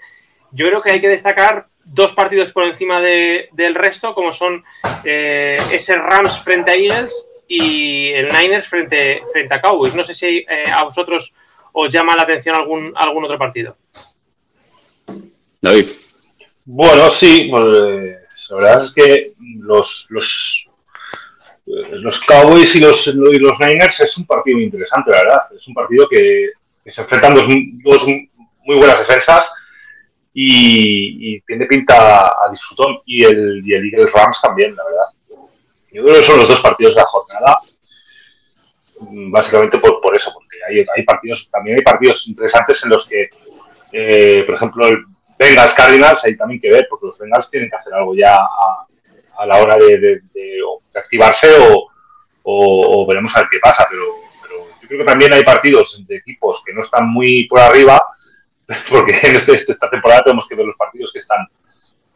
[0.53, 4.65] yo creo que hay que destacar dos partidos por encima del resto, como son
[5.05, 9.95] eh, ese Rams frente a Eagles y el Niners frente, frente a Cowboys.
[9.95, 11.35] No sé si eh, a vosotros
[11.73, 13.77] os llama la atención algún, algún otro partido.
[15.61, 15.89] David.
[16.65, 17.67] Bueno, sí, pues,
[18.51, 20.67] la verdad es que los, los,
[21.67, 25.41] los Cowboys y los, y los Niners es un partido muy interesante, la verdad.
[25.55, 26.51] Es un partido que,
[26.87, 27.45] se enfrentan dos,
[27.85, 28.03] dos
[28.65, 29.49] muy buenas defensas
[30.33, 33.01] y, tiene pinta a disfrutón.
[33.07, 35.47] Y el, y el Eagles Rams también, la verdad.
[35.93, 37.59] Yo creo que son los dos partidos de la jornada,
[39.01, 43.07] mm, básicamente por, por eso, porque hay, hay, partidos, también hay partidos interesantes en los
[43.07, 43.29] que,
[43.93, 45.05] eh, por ejemplo, el
[45.41, 49.47] Bengals Cardinals hay también que ver, porque los Bengals tienen que hacer algo ya a,
[49.47, 50.21] la hora de,
[50.95, 51.49] activarse
[52.43, 54.05] o, veremos a ver qué pasa, pero,
[54.43, 57.99] pero yo creo que también hay partidos de equipos que no están muy por arriba
[58.91, 61.47] porque en este, esta temporada tenemos que ver los partidos que están,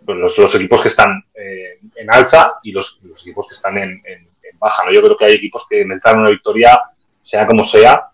[0.07, 4.03] los, equipos que están en alza y los, equipos que están en,
[4.59, 4.85] baja.
[4.85, 4.93] ¿no?
[4.93, 6.79] Yo creo que hay equipos que necesitan una victoria,
[7.21, 8.09] sea como sea,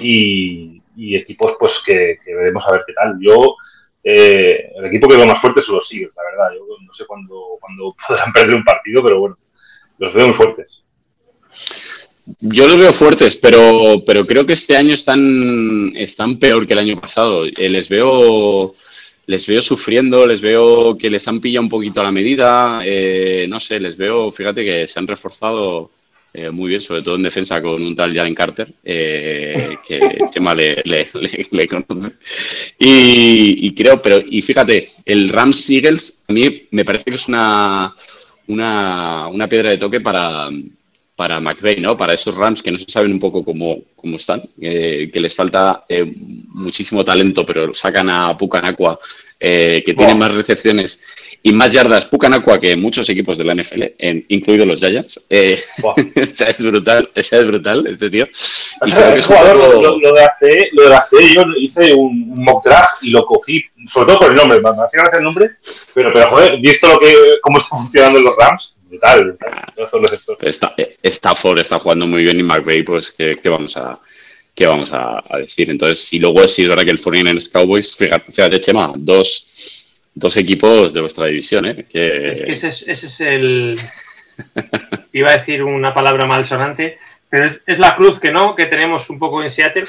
[0.00, 3.18] y, equipos pues que, veremos a ver qué tal.
[3.20, 3.56] Yo,
[4.04, 6.56] eh, el equipo que veo más fuerte son los Eagles, la verdad.
[6.56, 9.38] Yo no sé cuándo, cuándo podrán perder un partido, pero bueno,
[9.98, 10.82] los veo muy fuertes.
[12.40, 16.78] Yo los veo fuertes, pero, pero creo que este año están, están peor que el
[16.78, 17.44] año pasado.
[17.44, 18.74] Eh, les veo
[19.26, 23.46] les veo sufriendo, les veo que les han pillado un poquito a la medida, eh,
[23.48, 25.90] no sé, les veo, fíjate que se han reforzado
[26.32, 30.82] eh, muy bien, sobre todo en defensa con un tal Jalen Carter, que Chema le,
[30.84, 31.08] le,
[31.50, 32.12] le, conoce.
[32.78, 37.28] Y, y, creo, pero, y fíjate, el Rams Eagles a mí me parece que es
[37.28, 37.94] una,
[38.46, 40.48] una, una piedra de toque para
[41.22, 41.96] para McVeigh, ¿no?
[41.96, 45.34] Para esos Rams que no se saben un poco cómo, cómo están, eh, que les
[45.34, 46.04] falta eh,
[46.48, 48.98] muchísimo talento, pero sacan a Pucanacua,
[49.38, 51.00] eh, que tiene más recepciones
[51.42, 53.82] y más yardas Pucanacua que muchos equipos de la NFL,
[54.28, 55.24] incluidos los Giants.
[55.28, 58.28] es brutal, es brutal este tío.
[58.86, 64.18] Y lo, de lo de yo hice un, mock draft y lo cogí, sobre todo
[64.20, 65.50] por el nombre, me hacía el nombre,
[65.94, 68.72] pero, pero joder, visto lo que, cómo están funcionando los Rams,
[70.40, 73.98] Está, Stafford está jugando muy bien y McVeigh, pues, ¿qué, vamos a
[74.54, 75.70] qué vamos a, decir?
[75.70, 79.81] Entonces, si luego si es verdad que el 49ers Cowboys, fíjate, Chema, dos,
[80.14, 81.86] dos equipos de vuestra división, ¿eh?
[81.92, 83.78] Es que ese es, el...
[85.12, 86.98] Iba a decir una palabra malsonante,
[87.32, 89.84] pero es, la cruz que no, que tenemos un poco en Seattle,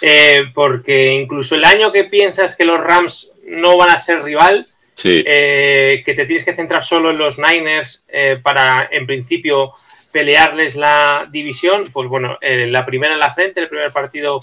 [0.00, 4.66] eh, porque incluso el año que piensas que los Rams no van a ser rival,
[5.04, 9.72] eh, que te tienes que centrar solo en los Niners eh, para, en principio,
[10.10, 14.40] pelearles la división, pues bueno, la primera en la frente, el primer partido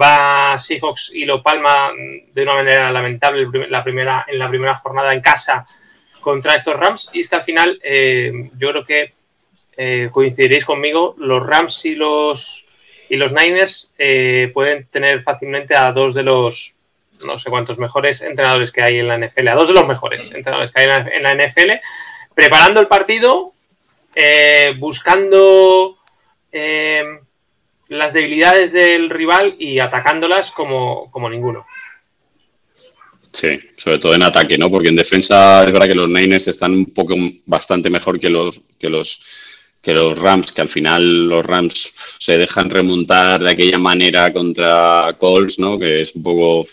[0.00, 1.92] va Seahawks y lo palma
[2.32, 5.66] de una manera lamentable la primera, en la primera jornada en casa
[6.20, 7.10] contra estos Rams.
[7.12, 7.80] Y es que al final,
[8.56, 12.66] yo creo que coincidiréis conmigo, los Rams y los,
[13.08, 13.94] y los Niners
[14.52, 16.74] pueden tener fácilmente a dos de los
[17.24, 20.30] no sé cuántos mejores entrenadores que hay en la NFL, a dos de los mejores
[20.32, 21.72] entrenadores que hay en la, NFL,
[22.34, 23.54] preparando el partido,
[24.14, 25.98] eh, buscando
[26.52, 27.20] eh,
[27.88, 31.66] las debilidades del rival y atacándolas como, como ninguno.
[33.32, 34.70] Sí, sobre todo en ataque, ¿no?
[34.70, 37.16] Porque en defensa es verdad que los Niners están un poco
[37.46, 39.20] bastante mejor que los, que los
[39.84, 45.14] que los Rams, que al final los Rams se dejan remontar de aquella manera contra
[45.18, 45.78] Colts, ¿no?
[45.78, 46.66] Que es un poco...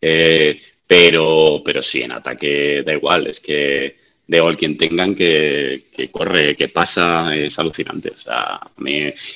[0.00, 3.96] Eh, pero, pero sí, en ataque da igual, es que
[4.26, 8.10] da igual quien tengan que, corre, que pasa, es alucinante.
[8.10, 8.60] O sea,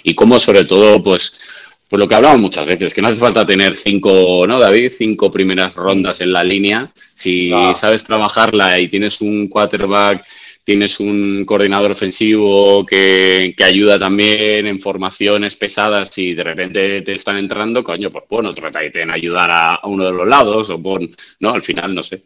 [0.03, 1.41] y como sobre todo, pues,
[1.89, 4.93] pues lo que hablamos muchas veces, que no hace falta tener cinco, ¿no, David?
[4.97, 6.91] Cinco primeras rondas en la línea.
[7.15, 10.25] Si sabes trabajarla y tienes un quarterback
[10.71, 17.39] tienes un coordinador ofensivo que, ayuda también en formaciones pesadas y de repente te están
[17.39, 21.11] entrando, coño, pues bueno, trata de ayudar a, uno de los lados o pon,
[21.41, 22.23] no, al final no sé.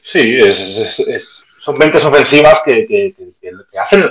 [0.00, 0.38] Sí,
[1.66, 3.12] son mentes ofensivas que,
[3.76, 4.08] hacen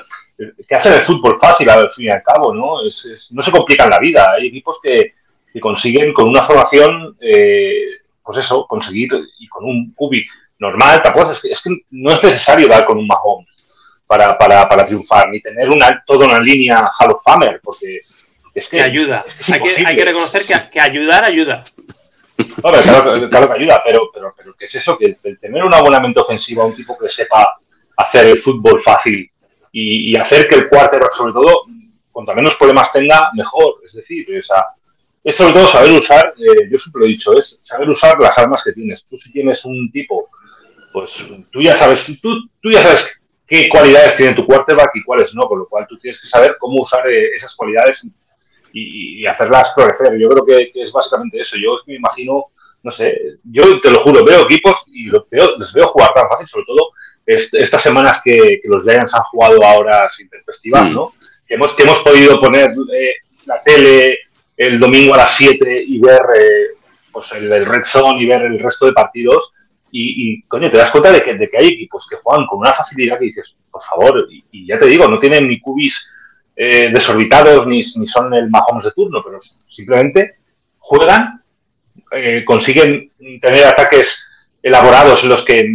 [0.67, 2.81] que hacen el fútbol fácil al fin y al cabo, ¿no?
[2.83, 4.33] no se complican la vida.
[4.33, 5.13] Hay equipos que,
[5.61, 7.71] consiguen con una formación eh,
[8.21, 10.27] pues eso, conseguir y con un cubi
[10.59, 13.47] normal, tampoco es que, es que no es necesario dar con un Mahomes
[14.05, 18.01] para, para, para triunfar, ni tener una, toda una línea Hall of Famer, porque
[18.53, 19.23] es que, que ayuda.
[19.47, 21.63] hay, que, hay, que, reconocer que, que ayudar ayuda.
[22.61, 24.97] Claro, que ayuda, pero, pero, pero ¿qué es eso?
[24.97, 27.57] Que tener una buena mente ofensiva, un tipo que sepa
[27.97, 29.29] hacer el fútbol fácil
[29.71, 31.63] y, hacer que el quarterback, sobre todo,
[32.11, 33.81] cuanto menos problemas tenga, mejor.
[33.85, 34.65] Es decir, esa,
[35.23, 38.37] es sobre todo saber usar, eh, yo siempre lo he dicho, es saber usar las
[38.37, 39.05] armas que tienes.
[39.07, 40.29] Tú si tienes un tipo,
[40.93, 43.05] pues tú ya sabes, tú, tú ya sabes
[43.45, 46.55] qué cualidades tiene tu quarterback y cuáles no, con lo cual tú tienes que saber
[46.59, 48.05] cómo usar eh, esas cualidades
[48.75, 50.19] y, y, hacerlas florecer.
[50.19, 51.55] Yo creo que, que, es básicamente eso.
[51.57, 52.47] Yo me imagino,
[52.83, 56.27] no sé, yo te lo juro, veo equipos y los veo, les veo jugar tan
[56.29, 56.89] fácil, sobre todo
[57.25, 60.93] estas semanas que, que los Giants han jugado ahora sin mm.
[60.93, 61.13] ¿no?
[61.47, 63.15] Que hemos, que hemos podido poner eh,
[63.45, 64.19] la tele
[64.57, 66.65] el domingo a las 7 y ver eh,
[67.11, 69.53] pues el, el, Red Zone y ver el resto de partidos.
[69.91, 72.59] Y, y coño, te das cuenta de que, de que, hay equipos que juegan con
[72.59, 76.09] una facilidad que dices, por favor, y, y ya te digo, no tienen ni cubis
[76.55, 80.37] eh, desorbitados ni, ni, son el Mahomes de turno, pero simplemente
[80.77, 81.43] juegan,
[82.11, 84.25] eh, consiguen tener ataques
[84.61, 85.69] elaborados en los que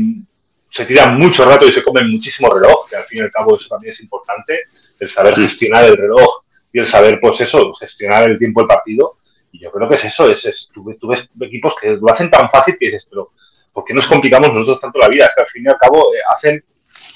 [0.70, 3.54] se tiran mucho rato y se comen muchísimo reloj, que al fin y al cabo
[3.54, 4.60] eso también es importante,
[4.98, 9.16] el saber gestionar el reloj y el saber, pues eso, gestionar el tiempo del partido.
[9.52, 12.48] Y yo creo que es eso, es, es tú, tú, equipos que lo hacen tan
[12.48, 13.32] fácil que dices, pero
[13.72, 15.24] ¿por qué nos complicamos nosotros tanto la vida?
[15.24, 16.64] Es que al fin y al cabo eh, hacen,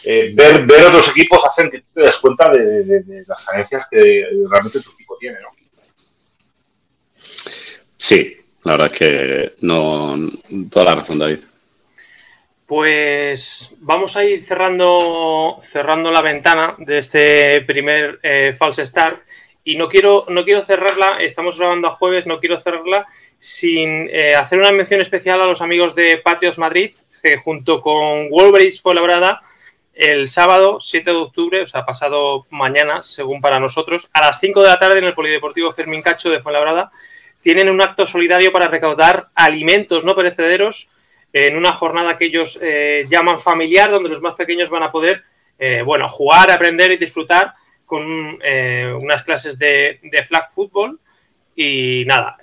[0.04, 3.44] eh, ver, ver otros equipos hacen que tú te des cuenta de, de, de las
[3.44, 5.48] carencias que realmente tu equipo tiene, ¿no?
[7.96, 10.30] Sí, la verdad es que no,
[10.70, 11.40] toda la razón, David.
[12.66, 19.20] Pues vamos a ir cerrando, cerrando la ventana de este primer eh, false start
[19.64, 23.06] y no quiero, no quiero cerrarla, estamos grabando a jueves, no quiero cerrarla
[23.38, 26.92] sin eh, hacer una mención especial a los amigos de Patios Madrid,
[27.22, 29.42] que junto con Wolverines fue labrada
[29.94, 34.62] el sábado 7 de octubre, o sea, pasado mañana, según para nosotros, a las 5
[34.62, 36.90] de la tarde en el Polideportivo Fermín Cacho de Fuenlabrada,
[37.40, 40.88] tienen un acto solidario para recaudar alimentos no perecederos
[41.32, 45.24] en una jornada que ellos eh, llaman familiar, donde los más pequeños van a poder,
[45.58, 47.52] eh, bueno, jugar, aprender y disfrutar
[47.86, 50.98] con eh, unas clases de, de, flag football.
[51.56, 52.36] Y nada,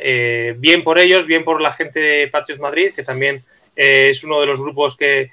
[0.57, 3.43] bien por ellos, bien por la gente de Patriots Madrid, que también
[3.75, 5.31] es uno de los grupos que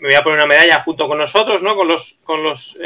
[0.00, 1.76] me voy a poner una medalla junto con nosotros, ¿no?
[1.76, 2.76] Con los, con los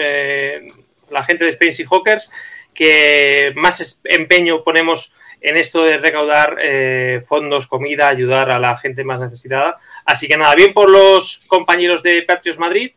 [1.12, 2.30] la gente de Space y Hawkers,
[2.74, 9.04] que más empeño ponemos en esto de recaudar eh, fondos, comida, ayudar a la gente
[9.04, 9.78] más necesitada.
[10.04, 12.92] Así que nada, bien por los compañeros de Patriots Madrid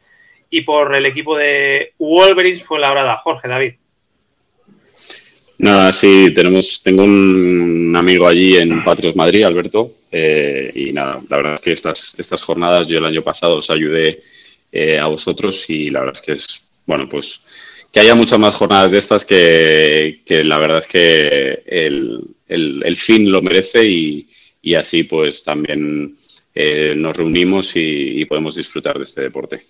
[0.50, 3.76] y por el equipo de Wolverines fue la Jorge, David.
[5.58, 11.38] Nada, sí, tenemos, tengo un amigo allí en Patriots Madrid, Alberto, eh, y nada, la
[11.38, 14.22] verdad es que estas, estas jornadas yo el año pasado os ayudé
[14.72, 17.42] eh, a vosotros y la verdad es que es, bueno, pues
[17.92, 23.32] que haya muchas más jornadas de estas que, la verdad es que el, el, fin
[23.32, 24.28] lo merece y,
[24.62, 26.18] y, así pues también
[26.54, 29.62] eh, nos reunimos y, y, podemos disfrutar de este deporte.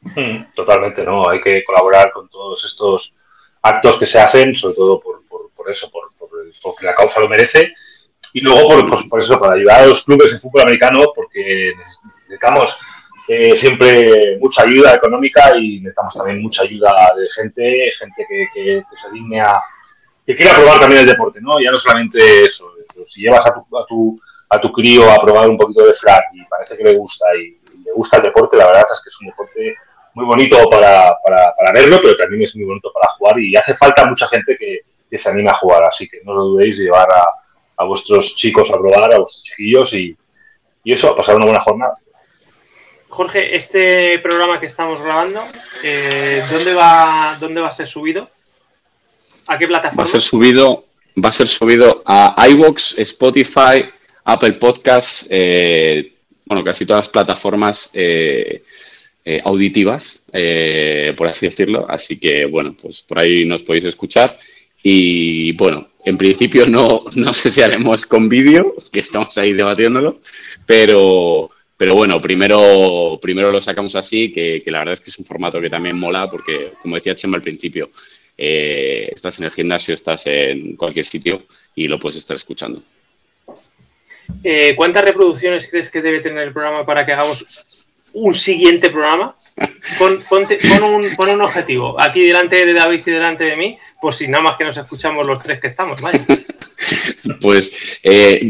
[0.00, 1.28] Hmm, totalmente, ¿no?
[1.28, 3.14] Hay que colaborar con todos estos
[3.62, 5.19] actos que se hacen, sobre todo por,
[5.60, 6.30] por, por eso, por,
[6.62, 7.72] porque la causa lo merece
[8.32, 11.72] y luego por, por, eso, para ayudar a los clubes de fútbol americano, porque
[12.26, 12.76] necesitamos
[13.28, 18.82] eh, siempre mucha ayuda económica y necesitamos también mucha ayuda de gente, gente que, que,
[18.88, 19.60] que se digne a,
[20.26, 21.60] que quiera probar también el deporte, ¿no?
[21.60, 22.72] Ya no solamente eso,
[23.04, 26.22] si llevas a tu, a tu, a tu crío a probar un poquito de flag
[26.34, 29.08] y parece que le gusta y, y, le gusta el deporte, la verdad es que
[29.08, 29.74] es un deporte
[30.14, 33.74] muy bonito para, para, para, verlo, pero también es muy bonito para jugar y hace
[33.76, 34.80] falta mucha gente que,
[35.10, 37.24] que se anime a jugar, así que no lo dudéis de llevar a,
[37.76, 40.16] a vuestros chicos a probar, a vuestros chiquillos y,
[40.84, 41.94] y eso, a pasar una buena jornada.
[43.08, 45.42] Jorge, este programa que estamos grabando,
[45.82, 48.30] eh, ¿dónde, va, ¿dónde va a ser subido?
[49.48, 50.04] ¿A qué plataforma?
[50.04, 50.84] Va a ser subido,
[51.22, 53.90] va a ser subido a iVoox, Spotify,
[54.22, 56.12] Apple Podcasts, eh,
[56.44, 58.62] bueno, casi todas las plataformas eh,
[59.24, 61.86] eh, auditivas, eh, por así decirlo.
[61.88, 64.38] Así que, bueno, pues por ahí nos podéis escuchar.
[64.82, 70.20] Y bueno, en principio no, no sé si haremos con vídeo, que estamos ahí debatiéndolo,
[70.66, 75.24] pero, pero bueno, primero, primero lo sacamos así, que, la verdad es que es un
[75.24, 77.90] formato que también mola, porque como decía Chema al principio,
[78.36, 82.82] eh, estás en el gimnasio, estás en cualquier sitio y lo puedes estar escuchando.
[84.42, 87.66] Eh, ¿Cuántas reproducciones crees que debe tener el programa para que hagamos
[88.14, 89.36] un siguiente programa,
[89.98, 94.56] pon, un, objetivo aquí delante de David y delante de mí, por si nada más
[94.56, 96.00] que nos escuchamos los tres que estamos,
[97.40, 98.48] Pues eh,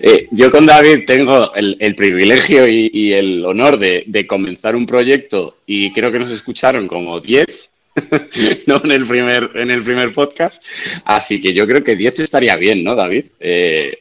[0.00, 5.92] eh, yo con David tengo el, privilegio y, el honor de, comenzar un proyecto y
[5.92, 7.70] creo que nos escucharon como 10,
[8.66, 8.80] ¿no?
[8.82, 10.62] En el, primer, en el primer podcast.
[11.04, 13.26] Así que yo creo que 10 estaría bien, ¿no, David?
[13.38, 13.98] Eh,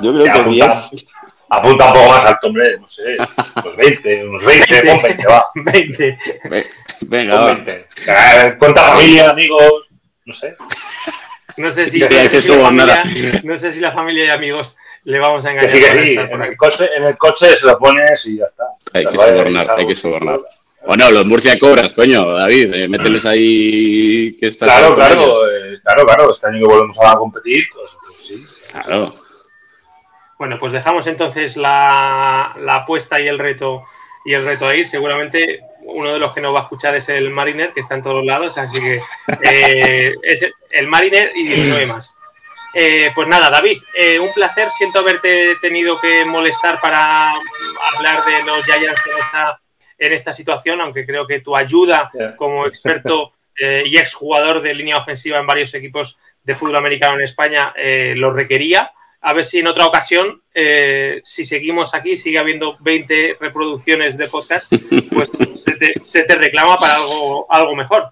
[0.00, 1.06] yo creo que 10
[1.48, 3.16] apunta un poco más alto, hombre, no sé,
[3.64, 5.46] unos 20, unos 20, 20, 20 va.
[5.54, 6.18] 20.
[7.02, 7.72] Venga, 20.
[7.72, 9.86] Eh, cuenta familia, amigos,
[10.24, 10.56] no sé.
[11.56, 13.02] No sé si, no sé si, la familia,
[13.42, 15.74] no sé si la familia y amigos le vamos a engañar.
[15.74, 18.64] Sí, que sí, en el, coche, en el coche se lo pones y ya está.
[18.94, 20.40] Hay que sobornar, hay que sobornar.
[20.86, 24.66] Bueno, los Murcia cobras, coño, David, eh, mételes ahí que está.
[24.66, 28.46] Claro, claro, eh, claro, claro, este año que volvemos a competir, pues, pues sí.
[28.70, 29.27] Claro.
[30.38, 33.82] Bueno, pues dejamos entonces la, apuesta y el reto
[34.24, 34.84] y el reto ahí.
[34.84, 38.02] Seguramente uno de los que nos va a escuchar es el Mariner, que está en
[38.02, 39.00] todos lados, así que
[39.42, 42.16] eh, es el Mariner y 19 más.
[42.72, 44.70] Eh, pues nada, David, eh, un placer.
[44.70, 47.32] Siento haberte tenido que molestar para
[47.96, 49.60] hablar de los Giants en esta,
[49.98, 55.40] en esta situación, aunque creo que tu ayuda como experto y exjugador de línea ofensiva
[55.40, 57.74] en varios equipos de fútbol americano en España
[58.14, 63.36] lo requería a ver si en otra ocasión, eh, si seguimos aquí, sigue habiendo 20
[63.40, 64.72] reproducciones de podcast,
[65.12, 65.30] pues
[66.00, 68.10] se te, reclama para algo, algo mejor.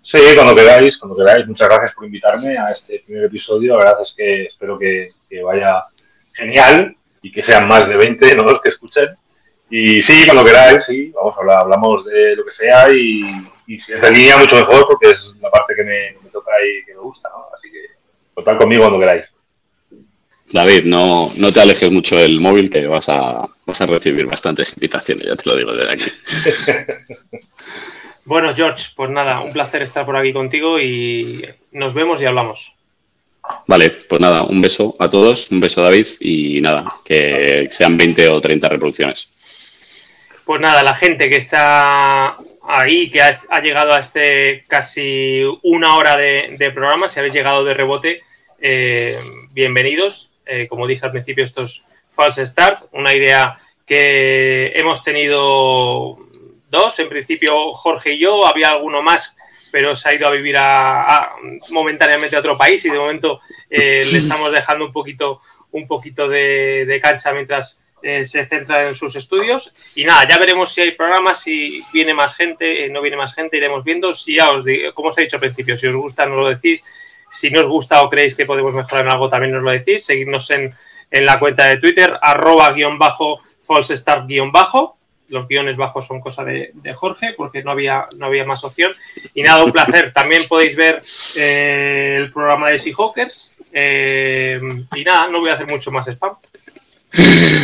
[0.00, 1.46] Sí, cuando queráis, cuando queráis.
[1.46, 3.72] Muchas gracias por invitarme a este primer episodio.
[3.72, 5.10] La verdad es que espero que,
[5.42, 5.82] vaya
[6.32, 8.42] genial y que sean más de 20 ¿no?
[8.44, 9.16] los que escuchen.
[9.70, 13.22] Y sí, cuando queráis, sí, vamos a hablar, hablamos de lo que sea y,
[13.78, 16.84] si es de línea, mucho mejor porque es la parte que me, me toca y
[16.84, 17.46] que me gusta, ¿no?
[17.54, 17.80] Así que
[18.34, 19.33] contad conmigo cuando queráis.
[20.52, 24.72] David, no, no te alejes mucho del móvil que vas a, vas a recibir bastantes
[24.74, 26.92] invitaciones, ya te lo digo desde aquí.
[28.24, 32.72] bueno, George, pues nada, un placer estar por aquí contigo y nos vemos y hablamos.
[33.66, 37.96] Vale, pues nada, un beso a todos, un beso a David y nada, que sean
[37.96, 39.28] 20 o 30 reproducciones.
[40.44, 42.36] Pues nada, la gente que está
[42.66, 47.74] ahí, que ha, llegado a este casi una hora de, programa, si habéis llegado de
[47.74, 48.22] rebote,
[48.60, 49.18] eh,
[49.52, 50.30] bienvenidos.
[50.46, 56.18] Eh, como dije al principio, estos false start, una idea que hemos tenido
[56.68, 59.36] dos, en principio Jorge y yo, había alguno más,
[59.70, 61.32] pero se ha ido a vivir a,
[61.70, 63.40] momentáneamente a otro país y de momento
[63.70, 65.40] eh, le estamos dejando un poquito,
[65.72, 69.74] un poquito de, cancha mientras eh, se centra en sus estudios.
[69.96, 73.56] Y nada, ya veremos si hay programas, si viene más gente, no viene más gente,
[73.56, 74.14] iremos viendo.
[74.14, 76.48] Si ya os digo, como os he dicho al principio, si os gusta, nos lo
[76.48, 76.84] decís.
[77.34, 80.06] Si no os gusta o creéis que podemos mejorar en algo, también nos lo decís.
[80.06, 80.72] Seguidnos en,
[81.10, 84.96] la cuenta de Twitter, arroba guion bajo, false start guion bajo.
[85.28, 88.92] Los guiones bajos son cosa de, Jorge porque no había, no había más opción.
[89.34, 90.12] Y nada, un placer.
[90.12, 91.02] También podéis ver
[91.36, 93.52] eh, el programa de Seahawkers.
[93.72, 94.60] Eh,
[94.94, 96.34] y nada, no voy a hacer mucho más spam.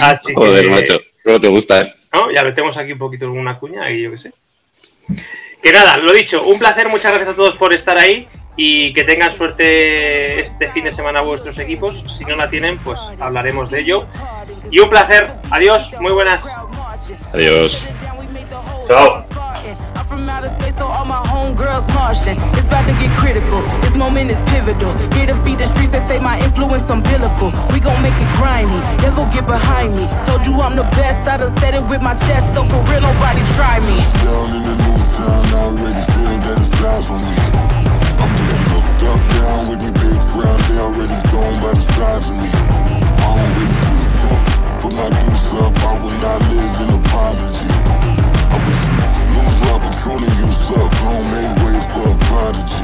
[0.02, 1.82] Así Joder, macho, ¿cómo te gusta?
[1.82, 1.94] Eh?
[2.34, 4.32] Ya metemos aquí un poquito una cuña y yo qué sé.
[5.62, 8.26] Que nada, lo dicho, un placer, muchas gracias a todos por estar ahí
[8.62, 12.04] y que tengan suerte este fin de semana vuestros equipos.
[12.06, 14.04] Si no la tienen, pues hablaremos de ello.
[14.70, 15.32] Y un placer.
[15.50, 16.46] Adiós, muy buenas.
[17.32, 17.88] Adiós.
[18.86, 19.18] Chao.
[20.04, 22.36] from outer space, so all my homegirls Martian.
[22.58, 23.62] It's about to get critical.
[23.80, 24.92] This moment is pivotal.
[25.14, 27.54] Here to feed the streets that say my influence umbilical.
[27.72, 28.80] We gon' make it grimy.
[29.00, 30.04] Then go get behind me.
[30.26, 31.28] Told you I'm the best.
[31.28, 33.96] I done said it with my chest, so for real, nobody try me.
[34.26, 37.49] Down in the new town, already feel that it's time for
[39.10, 40.20] up down with these big
[40.70, 42.46] they already gone the me.
[42.46, 44.40] I don't really give a fuck,
[44.80, 47.68] put my deuce up, I will not live in apology.
[48.50, 48.96] I wish you
[49.34, 49.92] lose the
[50.38, 50.92] you suck,
[51.62, 52.80] way for a prodigy.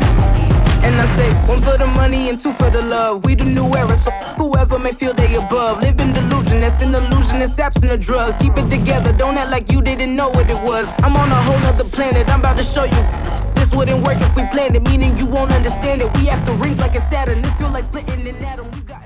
[0.87, 3.25] And I say, one for the money and two for the love.
[3.25, 5.83] We the new era, so whoever may feel they above.
[5.83, 8.37] Live in delusion, that's an illusion, it's absent of drugs.
[8.37, 10.89] Keep it together, don't act like you didn't know what it was.
[11.03, 13.46] I'm on a whole nother planet, I'm about to show you.
[13.67, 16.17] This wouldn't work if we planned it, meaning you won't understand it.
[16.19, 17.43] We have to rings like a Saturn.
[17.43, 18.71] This feel like splitting an atom.
[18.73, 19.06] You got